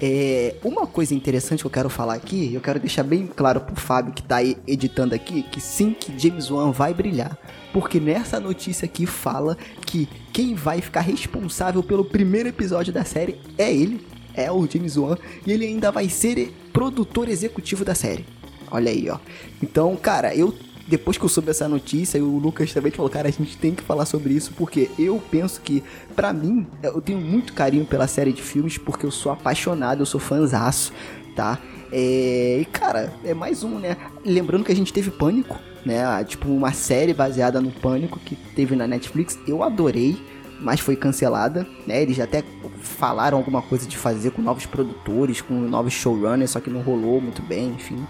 É, 0.00 0.54
uma 0.64 0.86
coisa 0.86 1.14
interessante 1.14 1.60
que 1.60 1.66
eu 1.66 1.70
quero 1.70 1.90
falar 1.90 2.14
aqui, 2.14 2.54
eu 2.54 2.62
quero 2.62 2.80
deixar 2.80 3.02
bem 3.02 3.26
claro 3.26 3.60
pro 3.60 3.76
Fábio 3.78 4.14
que 4.14 4.22
tá 4.22 4.42
editando 4.42 5.14
aqui, 5.14 5.42
que 5.42 5.60
sim, 5.60 5.92
que 5.92 6.18
James 6.18 6.50
Wan 6.50 6.72
vai 6.72 6.94
brilhar. 6.94 7.36
Porque 7.74 8.00
nessa 8.00 8.40
notícia 8.40 8.86
aqui 8.86 9.04
fala 9.04 9.58
que 9.84 10.08
quem 10.32 10.54
vai 10.54 10.80
ficar 10.80 11.02
responsável 11.02 11.82
pelo 11.82 12.06
primeiro 12.06 12.48
episódio 12.48 12.90
da 12.90 13.04
série 13.04 13.38
é 13.58 13.70
ele, 13.70 14.00
é 14.32 14.50
o 14.50 14.66
James 14.66 14.96
Wan, 14.96 15.18
e 15.46 15.52
ele 15.52 15.66
ainda 15.66 15.92
vai 15.92 16.08
ser 16.08 16.54
produtor 16.72 17.28
executivo 17.28 17.84
da 17.84 17.94
série. 17.94 18.24
Olha 18.72 18.90
aí, 18.90 19.08
ó. 19.10 19.18
Então, 19.62 19.94
cara, 19.96 20.34
eu 20.34 20.54
depois 20.88 21.16
que 21.16 21.24
eu 21.24 21.28
soube 21.28 21.50
essa 21.50 21.68
notícia, 21.68 22.22
o 22.22 22.38
Lucas 22.38 22.72
também 22.72 22.90
falou, 22.90 23.10
cara, 23.10 23.28
a 23.28 23.30
gente 23.30 23.56
tem 23.56 23.74
que 23.74 23.82
falar 23.82 24.04
sobre 24.04 24.34
isso, 24.34 24.52
porque 24.54 24.90
eu 24.98 25.22
penso 25.30 25.60
que, 25.60 25.82
para 26.16 26.32
mim, 26.32 26.66
eu 26.82 27.00
tenho 27.00 27.20
muito 27.20 27.52
carinho 27.52 27.84
pela 27.84 28.06
série 28.06 28.32
de 28.32 28.42
filmes, 28.42 28.78
porque 28.78 29.06
eu 29.06 29.10
sou 29.10 29.30
apaixonado, 29.30 30.02
eu 30.02 30.06
sou 30.06 30.20
fãzaço, 30.20 30.92
tá? 31.36 31.58
É, 31.92 32.58
e 32.60 32.64
cara, 32.64 33.12
é 33.24 33.32
mais 33.32 33.62
um, 33.62 33.78
né? 33.78 33.96
Lembrando 34.24 34.64
que 34.64 34.72
a 34.72 34.76
gente 34.76 34.92
teve 34.92 35.10
Pânico, 35.10 35.58
né? 35.84 36.02
Tipo, 36.24 36.48
uma 36.48 36.72
série 36.72 37.14
baseada 37.14 37.60
no 37.60 37.70
Pânico 37.70 38.18
que 38.18 38.34
teve 38.34 38.74
na 38.74 38.86
Netflix, 38.86 39.38
eu 39.46 39.62
adorei, 39.62 40.20
mas 40.60 40.80
foi 40.80 40.96
cancelada, 40.96 41.66
né? 41.86 42.02
Eles 42.02 42.18
até 42.18 42.42
falaram 42.80 43.38
alguma 43.38 43.62
coisa 43.62 43.86
de 43.86 43.96
fazer 43.96 44.30
com 44.30 44.42
novos 44.42 44.66
produtores, 44.66 45.40
com 45.40 45.54
novos 45.54 45.92
showrunners, 45.92 46.50
só 46.50 46.60
que 46.60 46.70
não 46.70 46.80
rolou 46.80 47.20
muito 47.20 47.42
bem, 47.42 47.68
enfim. 47.68 48.04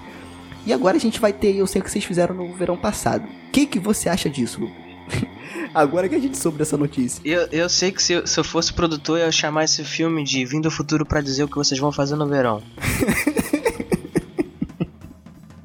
E 0.64 0.72
agora 0.72 0.96
a 0.96 1.00
gente 1.00 1.18
vai 1.20 1.32
ter, 1.32 1.56
eu 1.56 1.66
sei 1.66 1.80
o 1.80 1.84
que 1.84 1.90
vocês 1.90 2.04
fizeram 2.04 2.34
no 2.34 2.52
verão 2.54 2.76
passado. 2.76 3.24
O 3.24 3.50
que, 3.50 3.66
que 3.66 3.78
você 3.78 4.08
acha 4.08 4.30
disso, 4.30 4.60
Lucas? 4.60 4.82
agora 5.74 6.08
que 6.08 6.14
a 6.14 6.18
gente 6.18 6.36
soube 6.36 6.58
dessa 6.58 6.76
notícia. 6.76 7.20
Eu, 7.24 7.48
eu 7.50 7.68
sei 7.68 7.90
que 7.90 8.02
se 8.02 8.12
eu, 8.12 8.26
se 8.26 8.38
eu 8.38 8.44
fosse 8.44 8.72
produtor, 8.72 9.18
eu 9.18 9.26
ia 9.26 9.32
chamar 9.32 9.64
esse 9.64 9.82
filme 9.84 10.22
de 10.24 10.44
Vindo 10.44 10.66
ao 10.66 10.70
Futuro 10.70 11.04
para 11.04 11.20
dizer 11.20 11.44
o 11.44 11.48
que 11.48 11.56
vocês 11.56 11.80
vão 11.80 11.90
fazer 11.92 12.16
no 12.16 12.26
verão. 12.26 12.62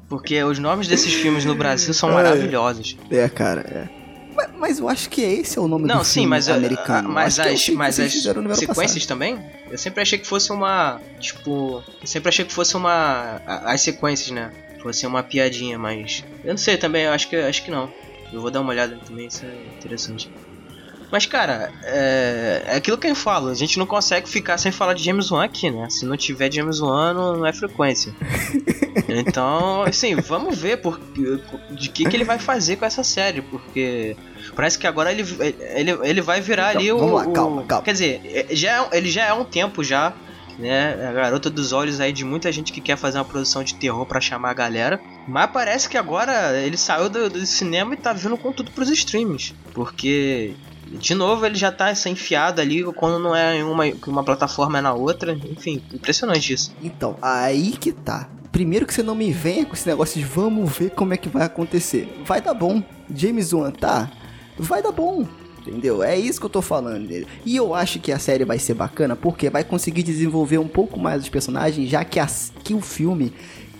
Porque 0.08 0.42
os 0.42 0.58
nomes 0.58 0.88
desses 0.88 1.12
filmes 1.12 1.44
no 1.44 1.54
Brasil 1.54 1.92
são 1.92 2.10
maravilhosos. 2.10 2.96
É, 3.10 3.28
cara, 3.28 3.60
é. 3.60 3.88
Mas, 4.34 4.50
mas 4.58 4.78
eu 4.78 4.88
acho 4.88 5.10
que 5.10 5.20
esse 5.20 5.58
é 5.58 5.60
o 5.60 5.68
nome 5.68 5.86
Não, 5.86 5.98
do 5.98 6.04
sim, 6.04 6.20
filme 6.20 6.28
mas, 6.28 6.48
americano. 6.48 7.08
mas 7.08 7.38
Acho 7.38 7.48
é 7.48 7.52
as, 7.52 7.64
que 7.64 7.72
mas 7.72 8.00
as 8.00 8.12
sequências 8.58 9.04
também? 9.04 9.38
Eu 9.70 9.76
sempre 9.76 10.00
achei 10.00 10.18
que 10.18 10.26
fosse 10.26 10.50
uma. 10.52 11.00
Tipo. 11.20 11.82
Eu 12.00 12.06
sempre 12.06 12.28
achei 12.28 12.44
que 12.44 12.52
fosse 12.52 12.76
uma. 12.76 13.42
As 13.46 13.80
sequências, 13.82 14.30
né? 14.30 14.50
Fosse 14.82 15.06
uma 15.06 15.22
piadinha, 15.22 15.78
mas. 15.78 16.24
Eu 16.44 16.50
não 16.50 16.58
sei 16.58 16.76
também, 16.76 17.06
acho 17.06 17.28
que, 17.28 17.36
acho 17.36 17.64
que 17.64 17.70
não. 17.70 17.90
Eu 18.32 18.40
vou 18.40 18.50
dar 18.50 18.60
uma 18.60 18.70
olhada 18.70 18.96
também, 19.06 19.26
isso 19.26 19.44
é 19.44 19.48
interessante. 19.76 20.30
Mas, 21.10 21.24
cara, 21.24 21.72
é, 21.84 22.62
é 22.66 22.76
aquilo 22.76 22.98
que 22.98 23.06
eu 23.06 23.14
falo, 23.14 23.48
a 23.48 23.54
gente 23.54 23.78
não 23.78 23.86
consegue 23.86 24.28
ficar 24.28 24.58
sem 24.58 24.70
falar 24.70 24.92
de 24.92 25.02
James 25.02 25.30
Wan 25.30 25.42
aqui, 25.44 25.70
né? 25.70 25.88
Se 25.88 26.04
não 26.04 26.16
tiver 26.18 26.52
James 26.52 26.80
Wan, 26.80 27.14
não, 27.14 27.46
é 27.46 27.52
frequência. 27.52 28.12
Então, 29.08 29.82
assim, 29.84 30.14
vamos 30.16 30.58
ver 30.58 30.78
por, 30.78 31.00
de 31.70 31.88
que, 31.88 32.04
que 32.04 32.14
ele 32.16 32.24
vai 32.24 32.38
fazer 32.38 32.76
com 32.76 32.84
essa 32.84 33.02
série, 33.02 33.40
porque 33.40 34.14
parece 34.54 34.78
que 34.78 34.86
agora 34.86 35.10
ele, 35.10 35.24
ele, 35.74 35.92
ele 36.02 36.20
vai 36.20 36.42
virar 36.42 36.70
Então, 36.72 36.80
ali 36.80 36.92
o. 36.92 36.98
vamos 36.98 37.14
lá, 37.14 37.32
calma, 37.32 37.62
calma. 37.64 37.84
Quer 37.84 37.92
dizer, 37.92 38.20
é- 38.24 38.54
já, 38.54 38.84
é- 38.92 38.98
ele 38.98 39.10
já 39.10 39.24
é 39.24 39.32
um 39.32 39.44
tempo 39.44 39.82
já, 39.82 40.12
né? 40.58 41.08
A 41.08 41.12
garota 41.12 41.48
dos 41.48 41.72
olhos 41.72 42.00
aí 42.00 42.12
de 42.12 42.24
muita 42.24 42.50
gente 42.50 42.72
que 42.72 42.80
quer 42.80 42.96
fazer 42.96 43.18
uma 43.18 43.24
produção 43.24 43.62
de 43.62 43.74
terror 43.74 44.04
pra 44.04 44.20
chamar 44.20 44.50
a 44.50 44.54
galera. 44.54 45.00
Mas 45.26 45.50
parece 45.50 45.88
que 45.88 45.96
agora 45.96 46.58
ele 46.58 46.76
saiu 46.76 47.08
do, 47.08 47.30
do 47.30 47.46
cinema 47.46 47.94
e 47.94 47.96
tá 47.96 48.12
vindo 48.12 48.36
com 48.36 48.52
tudo 48.52 48.70
pros 48.72 48.90
streams. 48.90 49.54
Porque, 49.72 50.54
de 50.86 51.14
novo, 51.14 51.46
ele 51.46 51.54
já 51.54 51.70
tá 51.70 51.94
se 51.94 52.08
enfiado 52.10 52.60
ali 52.60 52.82
quando 52.84 53.18
não 53.18 53.34
é 53.34 53.58
em 53.58 53.62
uma, 53.62 53.84
uma 54.06 54.24
plataforma 54.24 54.78
é 54.78 54.82
na 54.82 54.92
outra. 54.92 55.32
Enfim, 55.32 55.82
impressionante 55.92 56.52
isso. 56.52 56.74
Então, 56.82 57.16
aí 57.22 57.72
que 57.72 57.92
tá. 57.92 58.28
Primeiro 58.50 58.86
que 58.86 58.94
você 58.94 59.02
não 59.02 59.14
me 59.14 59.30
venha 59.30 59.64
com 59.64 59.74
esse 59.74 59.86
negócio 59.86 60.20
de 60.20 60.26
vamos 60.26 60.76
ver 60.76 60.90
como 60.90 61.14
é 61.14 61.16
que 61.16 61.28
vai 61.28 61.44
acontecer. 61.44 62.20
Vai 62.24 62.40
dar 62.40 62.54
bom. 62.54 62.82
James 63.14 63.52
Wan, 63.52 63.70
tá? 63.70 64.10
Vai 64.58 64.82
dar 64.82 64.90
bom. 64.90 65.26
Entendeu? 65.68 66.02
É 66.02 66.18
isso 66.18 66.40
que 66.40 66.46
eu 66.46 66.50
tô 66.50 66.62
falando. 66.62 67.26
E 67.44 67.56
eu 67.56 67.74
acho 67.74 68.00
que 68.00 68.10
a 68.10 68.18
série 68.18 68.44
vai 68.44 68.58
ser 68.58 68.74
bacana 68.74 69.14
porque 69.14 69.50
vai 69.50 69.64
conseguir 69.64 70.02
desenvolver 70.02 70.58
um 70.58 70.68
pouco 70.68 70.98
mais 70.98 71.22
os 71.22 71.28
personagens, 71.28 71.88
já 71.88 72.04
que, 72.04 72.18
as, 72.18 72.52
que 72.64 72.74
o 72.74 72.80
filme, 72.80 73.32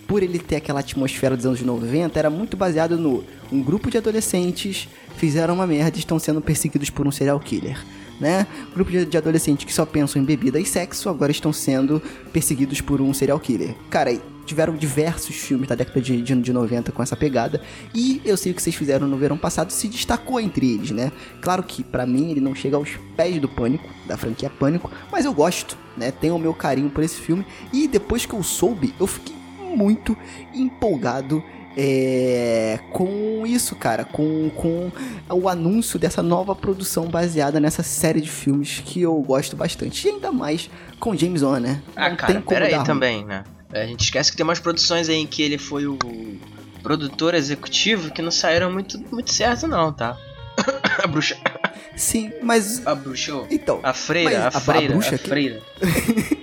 por 0.07 0.23
ele 0.23 0.39
ter 0.39 0.57
aquela 0.57 0.79
atmosfera 0.79 1.35
dos 1.35 1.45
anos 1.45 1.61
90, 1.61 2.17
era 2.17 2.29
muito 2.29 2.55
baseado 2.55 2.97
no 2.97 3.23
um 3.51 3.61
grupo 3.63 3.89
de 3.89 3.97
adolescentes 3.97 4.87
fizeram 5.17 5.55
uma 5.55 5.67
merda 5.67 5.97
e 5.97 5.99
estão 5.99 6.17
sendo 6.17 6.41
perseguidos 6.41 6.89
por 6.89 7.05
um 7.05 7.11
serial 7.11 7.39
killer. 7.39 7.77
Né? 8.19 8.45
Grupo 8.73 8.91
de 8.91 9.05
de 9.05 9.17
adolescentes 9.17 9.65
que 9.65 9.73
só 9.73 9.85
pensam 9.85 10.21
em 10.21 10.25
bebida 10.25 10.59
e 10.59 10.65
sexo 10.65 11.09
agora 11.09 11.31
estão 11.31 11.53
sendo 11.53 12.01
perseguidos 12.33 12.81
por 12.81 13.01
um 13.01 13.13
serial 13.13 13.39
killer. 13.39 13.75
Cara, 13.89 14.17
tiveram 14.49 14.75
diversos 14.75 15.35
filmes 15.35 15.69
da 15.69 15.75
década 15.75 16.01
de, 16.01 16.21
de, 16.21 16.35
de 16.35 16.51
90 16.51 16.91
com 16.91 17.03
essa 17.03 17.15
pegada. 17.15 17.61
E 17.93 18.19
eu 18.25 18.35
sei 18.35 18.51
o 18.51 18.55
que 18.55 18.63
vocês 18.63 18.75
fizeram 18.75 19.07
no 19.07 19.15
verão 19.15 19.37
passado 19.37 19.71
se 19.71 19.87
destacou 19.87 20.39
entre 20.39 20.73
eles, 20.73 20.89
né? 20.89 21.11
Claro 21.39 21.61
que 21.61 21.83
para 21.83 22.05
mim 22.05 22.31
ele 22.31 22.41
não 22.41 22.55
chega 22.55 22.75
aos 22.75 22.89
pés 23.15 23.39
do 23.39 23.47
Pânico, 23.47 23.87
da 24.07 24.17
franquia 24.17 24.49
Pânico, 24.49 24.89
mas 25.11 25.23
eu 25.23 25.33
gosto, 25.33 25.77
né? 25.95 26.11
Tenho 26.11 26.35
o 26.35 26.39
meu 26.39 26.53
carinho 26.53 26.89
por 26.89 27.03
esse 27.03 27.19
filme. 27.21 27.45
E 27.71 27.87
depois 27.87 28.25
que 28.25 28.33
eu 28.33 28.41
soube, 28.41 28.93
eu 28.99 29.05
fiquei 29.05 29.35
muito 29.75 30.17
empolgado 30.51 31.43
é, 31.77 32.79
com 32.91 33.45
isso, 33.45 33.75
cara, 33.75 34.03
com, 34.03 34.49
com 34.55 34.91
o 35.29 35.47
anúncio 35.47 35.99
dessa 35.99 36.23
nova 36.23 36.55
produção 36.55 37.05
baseada 37.05 37.59
nessa 37.59 37.83
série 37.83 38.19
de 38.19 38.29
filmes 38.29 38.81
que 38.83 38.99
eu 38.99 39.15
gosto 39.21 39.55
bastante. 39.55 40.07
E 40.07 40.11
ainda 40.11 40.31
mais 40.31 40.71
com 40.99 41.15
James 41.15 41.43
Wan, 41.43 41.59
né? 41.59 41.83
Ah, 41.95 42.15
cara, 42.15 42.41
pera 42.41 42.65
aí 42.65 42.83
também, 42.83 43.23
né? 43.23 43.43
A 43.71 43.85
gente 43.85 44.03
esquece 44.03 44.31
que 44.31 44.37
tem 44.37 44.43
umas 44.43 44.59
produções 44.59 45.09
aí 45.09 45.17
em 45.17 45.27
que 45.27 45.43
ele 45.43 45.57
foi 45.57 45.85
o 45.85 45.97
produtor 46.81 47.35
executivo 47.35 48.11
que 48.11 48.21
não 48.21 48.31
saíram 48.31 48.71
muito, 48.71 48.99
muito 49.11 49.31
certo, 49.31 49.67
não, 49.67 49.93
tá? 49.93 50.17
a 51.03 51.07
bruxa. 51.07 51.37
Sim, 51.95 52.31
mas. 52.41 52.85
A 52.87 52.95
bruxa. 52.95 53.33
Então. 53.51 53.79
A 53.83 53.93
freira, 53.93 54.47
a, 54.47 54.51
freira. 54.51 54.93
A, 54.93 54.97
bruxa 54.97 55.15
a 55.15 55.17
freira. 55.17 55.61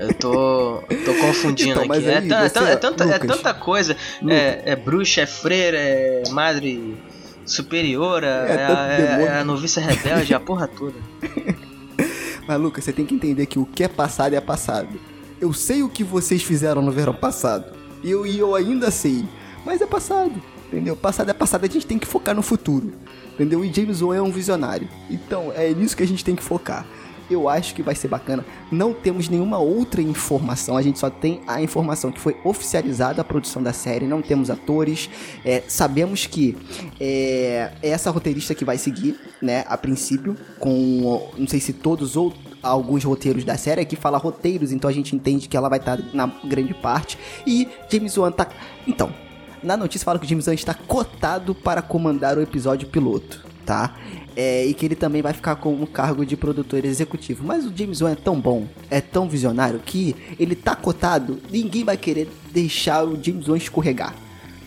Eu 0.00 0.14
tô, 0.14 0.82
tô 1.04 1.14
confundindo 1.20 1.82
então, 1.82 1.94
aqui. 1.94 2.06
É, 2.06 2.18
aí, 2.18 2.32
é, 2.32 2.48
você, 2.48 2.58
é, 2.58 2.76
tanta, 2.76 3.04
é 3.04 3.18
tanta 3.18 3.52
coisa. 3.52 3.94
É, 4.26 4.62
é, 4.72 4.76
bruxa, 4.76 5.20
é 5.20 5.26
freira, 5.26 5.76
é 5.76 6.22
madre 6.30 6.96
superiora, 7.44 8.46
é, 8.48 9.22
é, 9.22 9.24
é 9.26 9.38
a 9.40 9.44
noviça 9.44 9.78
rebelde, 9.78 10.32
a 10.32 10.40
porra 10.40 10.66
toda. 10.66 10.96
Mas, 12.48 12.60
Lucas, 12.60 12.82
você 12.82 12.94
tem 12.94 13.04
que 13.04 13.14
entender 13.14 13.44
que 13.44 13.58
o 13.58 13.66
que 13.66 13.84
é 13.84 13.88
passado 13.88 14.34
é 14.34 14.40
passado. 14.40 14.98
Eu 15.40 15.52
sei 15.52 15.82
o 15.82 15.88
que 15.88 16.04
vocês 16.04 16.42
fizeram 16.42 16.82
no 16.82 16.92
verão 16.92 17.14
passado. 17.14 17.76
Eu, 18.04 18.26
e 18.26 18.38
eu 18.38 18.54
ainda 18.54 18.90
sei. 18.90 19.24
Mas 19.64 19.80
é 19.80 19.86
passado, 19.86 20.40
entendeu? 20.66 20.96
Passado 20.96 21.30
é 21.30 21.34
passado, 21.34 21.64
a 21.64 21.68
gente 21.68 21.86
tem 21.86 21.98
que 21.98 22.06
focar 22.06 22.34
no 22.34 22.42
futuro. 22.42 22.92
Entendeu? 23.34 23.64
E 23.64 23.72
James 23.72 24.02
Wan 24.02 24.16
é 24.16 24.22
um 24.22 24.30
visionário. 24.30 24.88
Então, 25.08 25.52
é 25.54 25.72
nisso 25.72 25.96
que 25.96 26.02
a 26.02 26.06
gente 26.06 26.24
tem 26.24 26.36
que 26.36 26.42
focar 26.42 26.86
eu 27.30 27.48
acho 27.48 27.74
que 27.74 27.82
vai 27.82 27.94
ser 27.94 28.08
bacana. 28.08 28.44
Não 28.70 28.92
temos 28.92 29.28
nenhuma 29.28 29.58
outra 29.58 30.02
informação, 30.02 30.76
a 30.76 30.82
gente 30.82 30.98
só 30.98 31.08
tem 31.08 31.40
a 31.46 31.62
informação 31.62 32.10
que 32.10 32.20
foi 32.20 32.36
oficializada 32.44 33.20
a 33.20 33.24
produção 33.24 33.62
da 33.62 33.72
série, 33.72 34.06
não 34.06 34.20
temos 34.20 34.50
atores. 34.50 35.08
É, 35.44 35.62
sabemos 35.68 36.26
que 36.26 36.56
é, 36.98 37.72
é 37.82 37.88
essa 37.90 38.10
roteirista 38.10 38.54
que 38.54 38.64
vai 38.64 38.76
seguir, 38.76 39.18
né, 39.40 39.64
a 39.68 39.78
princípio, 39.78 40.36
com 40.58 41.30
não 41.38 41.46
sei 41.46 41.60
se 41.60 41.72
todos 41.72 42.16
ou 42.16 42.34
alguns 42.62 43.04
roteiros 43.04 43.44
da 43.44 43.56
série, 43.56 43.80
aqui 43.80 43.96
fala 43.96 44.18
roteiros, 44.18 44.72
então 44.72 44.88
a 44.88 44.92
gente 44.92 45.14
entende 45.14 45.48
que 45.48 45.56
ela 45.56 45.68
vai 45.68 45.78
estar 45.78 45.96
tá 45.96 46.04
na 46.12 46.26
grande 46.44 46.74
parte. 46.74 47.18
E 47.46 47.68
James 47.90 48.16
Wan 48.16 48.30
tá. 48.30 48.48
Então, 48.86 49.12
na 49.62 49.76
notícia 49.76 50.04
fala 50.04 50.18
que 50.18 50.26
o 50.26 50.28
James 50.28 50.46
Wan 50.46 50.54
está 50.54 50.74
cotado 50.74 51.54
para 51.54 51.82
comandar 51.82 52.36
o 52.38 52.40
episódio 52.40 52.88
piloto, 52.88 53.44
tá? 53.64 53.96
É, 54.36 54.64
e 54.64 54.72
que 54.72 54.86
ele 54.86 54.94
também 54.94 55.20
vai 55.20 55.32
ficar 55.32 55.56
com 55.56 55.74
o 55.74 55.86
cargo 55.86 56.24
de 56.24 56.36
produtor 56.36 56.84
executivo. 56.84 57.44
Mas 57.44 57.66
o 57.66 57.72
James 57.76 58.00
Wan 58.00 58.12
é 58.12 58.14
tão 58.14 58.40
bom, 58.40 58.66
é 58.90 59.00
tão 59.00 59.28
visionário 59.28 59.80
que 59.80 60.16
ele 60.38 60.54
tá 60.54 60.74
cotado, 60.74 61.38
ninguém 61.50 61.84
vai 61.84 61.96
querer 61.96 62.28
deixar 62.52 63.04
o 63.04 63.22
James 63.22 63.48
Wan 63.48 63.56
escorregar. 63.56 64.14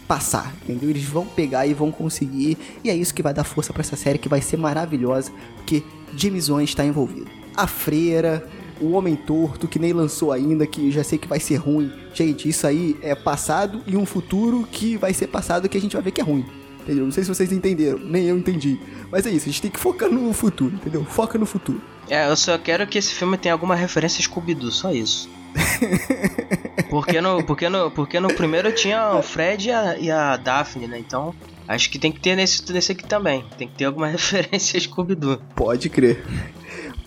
Passar, 0.07 0.53
entendeu? 0.63 0.89
Eles 0.89 1.05
vão 1.05 1.25
pegar 1.25 1.65
e 1.65 1.73
vão 1.73 1.89
conseguir, 1.89 2.57
e 2.83 2.89
é 2.89 2.95
isso 2.95 3.13
que 3.13 3.23
vai 3.23 3.33
dar 3.33 3.45
força 3.45 3.71
para 3.71 3.81
essa 3.81 3.95
série 3.95 4.19
que 4.19 4.29
vai 4.29 4.41
ser 4.41 4.57
maravilhosa, 4.57 5.31
porque 5.55 5.81
James 6.15 6.49
Wan 6.49 6.61
está 6.61 6.85
envolvido. 6.85 7.42
A 7.55 7.67
freira, 7.67 8.47
o 8.81 8.91
Homem 8.91 9.15
Torto, 9.15 9.67
que 9.67 9.79
nem 9.79 9.93
lançou 9.93 10.31
ainda, 10.31 10.67
que 10.67 10.91
já 10.91 11.03
sei 11.03 11.17
que 11.17 11.27
vai 11.27 11.39
ser 11.39 11.55
ruim. 11.55 11.91
Gente, 12.13 12.47
isso 12.49 12.67
aí 12.67 12.97
é 13.01 13.15
passado 13.15 13.81
e 13.87 13.95
um 13.95 14.05
futuro 14.05 14.67
que 14.71 14.97
vai 14.97 15.13
ser 15.13 15.27
passado 15.27 15.69
que 15.69 15.77
a 15.77 15.81
gente 15.81 15.93
vai 15.93 16.03
ver 16.03 16.11
que 16.11 16.21
é 16.21 16.23
ruim. 16.23 16.45
Entendeu? 16.81 17.05
Não 17.05 17.11
sei 17.11 17.23
se 17.23 17.33
vocês 17.33 17.51
entenderam, 17.51 17.99
nem 17.99 18.25
eu 18.25 18.37
entendi. 18.37 18.77
Mas 19.09 19.25
é 19.25 19.29
isso, 19.29 19.47
a 19.47 19.51
gente 19.51 19.61
tem 19.61 19.71
que 19.71 19.79
focar 19.79 20.09
no 20.09 20.33
futuro, 20.33 20.75
entendeu? 20.75 21.05
Foca 21.05 21.37
no 21.37 21.45
futuro. 21.45 21.81
É, 22.09 22.27
eu 22.27 22.35
só 22.35 22.57
quero 22.57 22.85
que 22.85 22.97
esse 22.97 23.13
filme 23.13 23.37
tenha 23.37 23.53
alguma 23.53 23.75
referência 23.75 24.19
a 24.19 24.23
Scooby-Doo, 24.23 24.69
só 24.69 24.91
isso. 24.91 25.29
porque, 26.89 27.21
no, 27.21 27.43
porque, 27.43 27.69
no, 27.69 27.91
porque 27.91 28.19
no 28.19 28.33
primeiro 28.33 28.71
tinha 28.73 29.13
o 29.13 29.21
Fred 29.21 29.69
e 29.69 29.71
a, 29.71 29.97
e 29.97 30.11
a 30.11 30.35
Daphne, 30.35 30.87
né? 30.87 30.99
Então, 30.99 31.33
acho 31.67 31.89
que 31.89 31.97
tem 31.97 32.11
que 32.11 32.19
ter 32.19 32.35
nesse, 32.35 32.69
nesse 32.73 32.91
aqui 32.91 33.05
também. 33.05 33.45
Tem 33.57 33.67
que 33.67 33.75
ter 33.75 33.85
alguma 33.85 34.07
referência 34.11 34.77
a 34.77 34.81
Scooby-Doo. 34.81 35.39
Pode 35.55 35.89
crer. 35.89 36.21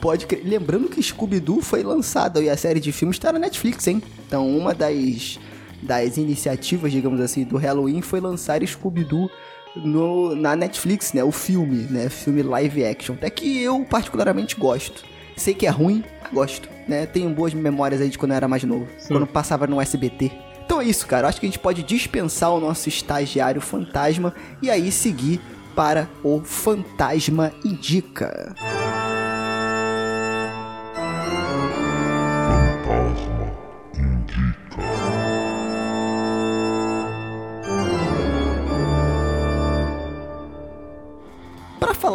Pode 0.00 0.26
crer. 0.26 0.42
Lembrando 0.44 0.88
que 0.88 1.02
Scooby-Doo 1.02 1.60
foi 1.62 1.82
lançado 1.82 2.42
e 2.42 2.50
a 2.50 2.56
série 2.56 2.80
de 2.80 2.92
filmes 2.92 3.16
está 3.16 3.32
na 3.32 3.38
Netflix, 3.38 3.86
hein? 3.86 4.02
Então, 4.26 4.48
uma 4.48 4.74
das, 4.74 5.38
das 5.82 6.16
iniciativas, 6.16 6.92
digamos 6.92 7.20
assim, 7.20 7.44
do 7.44 7.56
Halloween 7.56 8.02
foi 8.02 8.20
lançar 8.20 8.66
Scooby-Doo 8.66 9.30
no, 9.76 10.34
na 10.34 10.56
Netflix, 10.56 11.12
né? 11.12 11.24
O 11.24 11.32
filme, 11.32 11.86
né? 11.90 12.08
Filme 12.08 12.42
live 12.42 12.84
action. 12.84 13.14
Até 13.14 13.30
que 13.30 13.60
eu 13.62 13.84
particularmente 13.84 14.56
gosto. 14.56 15.04
Sei 15.36 15.54
que 15.54 15.66
é 15.66 15.70
ruim, 15.70 16.02
gosto, 16.32 16.68
né? 16.88 17.06
Tenho 17.06 17.28
boas 17.30 17.52
memórias 17.52 18.00
aí 18.00 18.08
de 18.08 18.18
quando 18.18 18.32
eu 18.32 18.36
era 18.36 18.48
mais 18.48 18.64
novo. 18.64 18.86
Sim. 18.98 19.14
Quando 19.14 19.26
passava 19.26 19.66
no 19.66 19.80
SBT. 19.80 20.32
Então 20.64 20.80
é 20.80 20.84
isso, 20.84 21.06
cara. 21.06 21.28
Acho 21.28 21.40
que 21.40 21.46
a 21.46 21.48
gente 21.48 21.58
pode 21.58 21.82
dispensar 21.82 22.52
o 22.52 22.60
nosso 22.60 22.88
estagiário 22.88 23.60
fantasma 23.60 24.34
e 24.60 24.70
aí 24.70 24.90
seguir 24.90 25.40
para 25.76 26.08
o 26.24 26.40
Fantasma 26.42 27.52
Indica. 27.64 28.54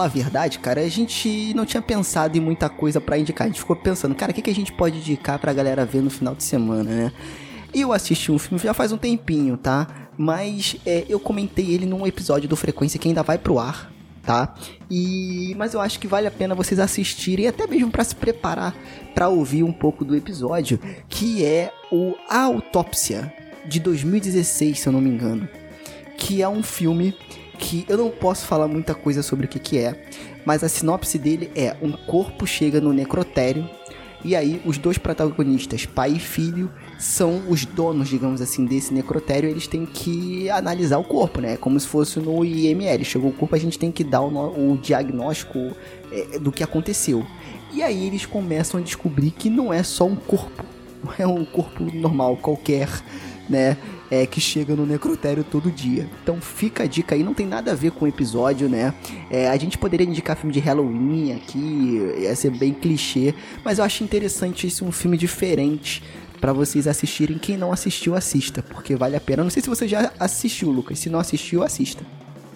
Falar 0.02 0.06
a 0.06 0.08
verdade, 0.08 0.60
cara, 0.60 0.82
a 0.82 0.90
gente 0.90 1.54
não 1.54 1.66
tinha 1.66 1.82
pensado 1.82 2.38
em 2.38 2.42
muita 2.42 2.70
coisa 2.70 3.00
para 3.00 3.18
indicar. 3.18 3.46
A 3.46 3.50
gente 3.50 3.60
ficou 3.60 3.76
pensando, 3.76 4.16
cara, 4.16 4.32
o 4.32 4.36
que, 4.36 4.42
que 4.42 4.50
a 4.50 4.56
gente 4.56 4.72
pode 4.72 4.98
indicar 4.98 5.38
pra 5.40 5.54
galera 5.54 5.86
ver 5.86 6.02
no 6.02 6.10
final 6.10 6.34
de 6.34 6.44
semana, 6.44 6.90
né? 6.90 7.12
Eu 7.74 7.94
assisti 7.94 8.32
um 8.32 8.40
filme 8.40 8.62
já 8.62 8.74
faz 8.74 8.92
um 8.92 8.98
tempinho, 8.98 9.56
tá? 9.58 9.88
Mas 10.18 10.76
é, 10.86 11.06
eu 11.08 11.20
comentei 11.20 11.72
ele 11.72 11.86
num 11.86 12.06
episódio 12.06 12.50
do 12.50 12.56
Frequência 12.56 13.00
que 13.00 13.08
ainda 13.08 13.24
vai 13.24 13.38
pro 13.38 13.60
ar, 13.60 13.92
tá? 14.24 14.56
E 14.90 15.56
mas 15.58 15.74
eu 15.74 15.80
acho 15.80 16.00
que 16.00 16.08
vale 16.08 16.28
a 16.28 16.32
pena 16.32 16.54
vocês 16.54 16.80
assistirem 16.80 17.48
até 17.48 17.66
mesmo 17.68 17.90
para 17.90 18.04
se 18.04 18.16
preparar 18.16 18.76
para 19.16 19.30
ouvir 19.30 19.64
um 19.64 19.72
pouco 19.72 20.04
do 20.04 20.16
episódio, 20.16 20.80
que 21.08 21.46
é 21.46 21.72
o 21.92 22.14
Autópsia 22.30 23.34
de 23.66 23.80
2016, 23.80 24.80
se 24.80 24.88
eu 24.88 24.92
não 24.92 25.00
me 25.00 25.10
engano, 25.10 25.48
que 26.18 26.42
é 26.42 26.50
um 26.50 26.64
filme 26.64 27.16
que 27.62 27.86
eu 27.88 27.98
não 27.98 28.10
posso 28.10 28.48
falar 28.48 28.68
muita 28.68 28.96
coisa 28.96 29.22
sobre 29.22 29.46
o 29.46 29.50
que, 29.50 29.60
que 29.60 29.78
é, 29.78 30.04
mas 30.44 30.64
a 30.64 30.68
sinopse 30.68 31.20
dele 31.20 31.52
é: 31.56 31.78
um 31.82 31.92
corpo 31.92 32.48
chega 32.48 32.82
no 32.82 32.92
necrotério 32.92 33.70
e 34.26 34.36
aí 34.36 34.62
os 34.66 34.78
dois 34.78 34.98
protagonistas, 34.98 35.86
pai 35.86 36.14
e 36.14 36.20
filho, 36.20 36.72
são 37.00 37.44
os 37.48 37.66
donos, 37.66 38.10
digamos 38.10 38.42
assim, 38.42 38.66
desse 38.66 38.94
necrotério. 38.94 39.50
Eles 39.50 39.68
têm 39.68 39.86
que 39.86 40.50
analisar 40.50 40.98
o 40.98 41.04
corpo, 41.04 41.40
né? 41.40 41.58
Como 41.58 41.80
se 41.80 41.88
fosse 41.88 42.20
no 42.20 42.44
IML. 42.44 43.04
Chegou 43.04 43.30
o 43.30 43.34
corpo, 43.34 43.56
a 43.56 43.60
gente 43.60 43.80
tem 43.80 43.92
que 43.92 44.04
dar 44.04 44.22
o, 44.22 44.74
o 44.74 44.78
diagnóstico 44.78 45.72
é, 46.12 46.40
do 46.40 46.52
que 46.52 46.64
aconteceu. 46.64 47.26
E 47.74 47.82
aí 47.82 48.06
eles 48.06 48.26
começam 48.26 48.80
a 48.80 48.84
descobrir 48.84 49.32
que 49.32 49.50
não 49.50 49.74
é 49.74 49.82
só 49.82 50.06
um 50.06 50.16
corpo, 50.16 50.64
não 51.04 51.14
é 51.18 51.26
um 51.26 51.46
corpo 51.46 51.84
normal 51.84 52.38
qualquer, 52.38 52.90
né? 53.52 53.78
é, 54.12 54.26
que 54.26 54.42
chega 54.42 54.76
no 54.76 54.86
necrotério 54.86 55.42
todo 55.42 55.72
dia. 55.72 56.08
Então 56.22 56.42
fica 56.42 56.84
a 56.84 56.86
dica 56.86 57.16
aí, 57.16 57.24
não 57.24 57.34
tem 57.34 57.48
nada 57.48 57.72
a 57.72 57.76
ver 57.76 57.92
com 57.92 58.04
o 58.04 58.08
episódio, 58.08 58.68
né? 58.68 58.94
É, 59.30 59.48
a 59.48 59.56
gente 59.56 59.78
poderia 59.78 60.06
indicar 60.06 60.36
filme 60.36 60.54
de 60.54 60.60
Halloween 60.60 61.32
aqui, 61.34 62.14
ia 62.20 62.36
ser 62.36 62.52
bem 62.52 62.74
clichê, 62.74 63.34
mas 63.64 63.80
eu 63.80 63.86
acho 63.86 64.04
interessante 64.04 64.68
esse 64.68 64.84
um 64.84 64.92
filme 64.92 65.18
diferente 65.18 66.04
para 66.42 66.52
vocês 66.52 66.88
assistirem. 66.88 67.38
Quem 67.38 67.56
não 67.56 67.72
assistiu, 67.72 68.14
assista, 68.14 68.62
porque 68.62 68.98
vale 68.98 69.16
a 69.16 69.22
pena. 69.22 69.44
Não 69.44 69.50
sei 69.50 69.64
se 69.64 69.70
você 69.70 69.88
já 69.88 70.12
assistiu, 70.20 70.70
Lucas. 70.70 71.00
Se 71.00 71.10
não 71.10 71.20
assistiu, 71.20 71.64
assista. 71.64 72.04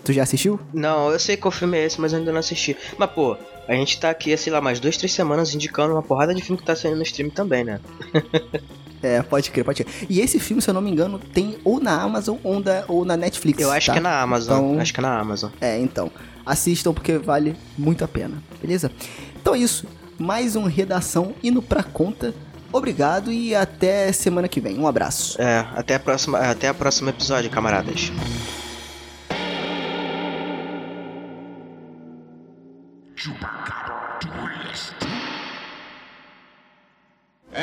Tu 0.04 0.12
já 0.12 0.24
assistiu? 0.24 0.60
Não, 0.74 1.12
eu 1.12 1.20
sei 1.20 1.38
qual 1.38 1.52
filme 1.52 1.78
é 1.78 1.86
esse, 1.86 2.02
mas 2.02 2.14
ainda 2.14 2.32
não 2.32 2.40
assisti. 2.40 2.76
Mas, 2.98 3.10
pô, 3.12 3.38
a 3.68 3.74
gente 3.74 4.00
tá 4.00 4.10
aqui, 4.10 4.36
sei 4.36 4.52
lá, 4.52 4.60
mais 4.60 4.80
duas, 4.80 4.98
três 4.98 5.14
semanas 5.14 5.56
indicando 5.56 5.94
uma 5.94 6.04
porrada 6.04 6.36
de 6.36 6.42
filme 6.42 6.60
que 6.60 6.66
tá 6.66 6.76
saindo 6.76 6.98
no 6.98 7.04
stream 7.04 7.30
também, 7.30 7.64
né? 7.64 7.80
É, 9.06 9.22
pode 9.22 9.52
crer, 9.52 9.64
pode 9.64 9.84
crer. 9.84 10.08
E 10.10 10.20
esse 10.20 10.40
filme, 10.40 10.62
se 10.62 10.70
eu 10.70 10.74
não 10.74 10.82
me 10.82 10.90
engano, 10.90 11.20
tem 11.20 11.58
ou 11.64 11.80
na 11.80 12.02
Amazon 12.02 12.38
ou, 12.44 12.62
da, 12.62 12.84
ou 12.88 13.06
na 13.06 13.16
Netflix. 13.16 13.62
Eu 13.62 13.72
acho 13.72 13.88
tá? 13.88 13.94
que 13.94 14.00
é 14.00 14.02
na 14.02 14.20
Amazon. 14.20 14.58
Então, 14.58 14.82
acho 14.82 14.94
que 14.94 15.00
é 15.00 15.04
na 15.04 15.20
Amazon. 15.20 15.52
É, 15.62 15.80
então. 15.80 16.12
Assistam 16.44 16.94
porque 16.94 17.18
vale 17.18 17.56
muito 17.78 18.04
a 18.04 18.08
pena, 18.08 18.42
beleza? 18.62 18.92
Então 19.40 19.54
é 19.54 19.60
isso. 19.60 19.86
Mais 20.18 20.56
um 20.56 20.64
Redação 20.64 21.34
indo 21.44 21.62
pra 21.62 21.84
conta. 21.84 22.34
Obrigado 22.72 23.32
e 23.32 23.56
até 23.56 24.12
semana 24.12 24.48
que 24.48 24.60
vem. 24.60 24.80
Um 24.80 24.88
abraço. 24.88 25.40
É, 25.42 25.66
até 25.76 25.96
a 25.96 26.00
próxima, 26.00 26.40
até 26.40 26.68
a 26.68 26.74
próximo 26.74 27.10
episódio, 27.10 27.50
camaradas. 27.50 28.12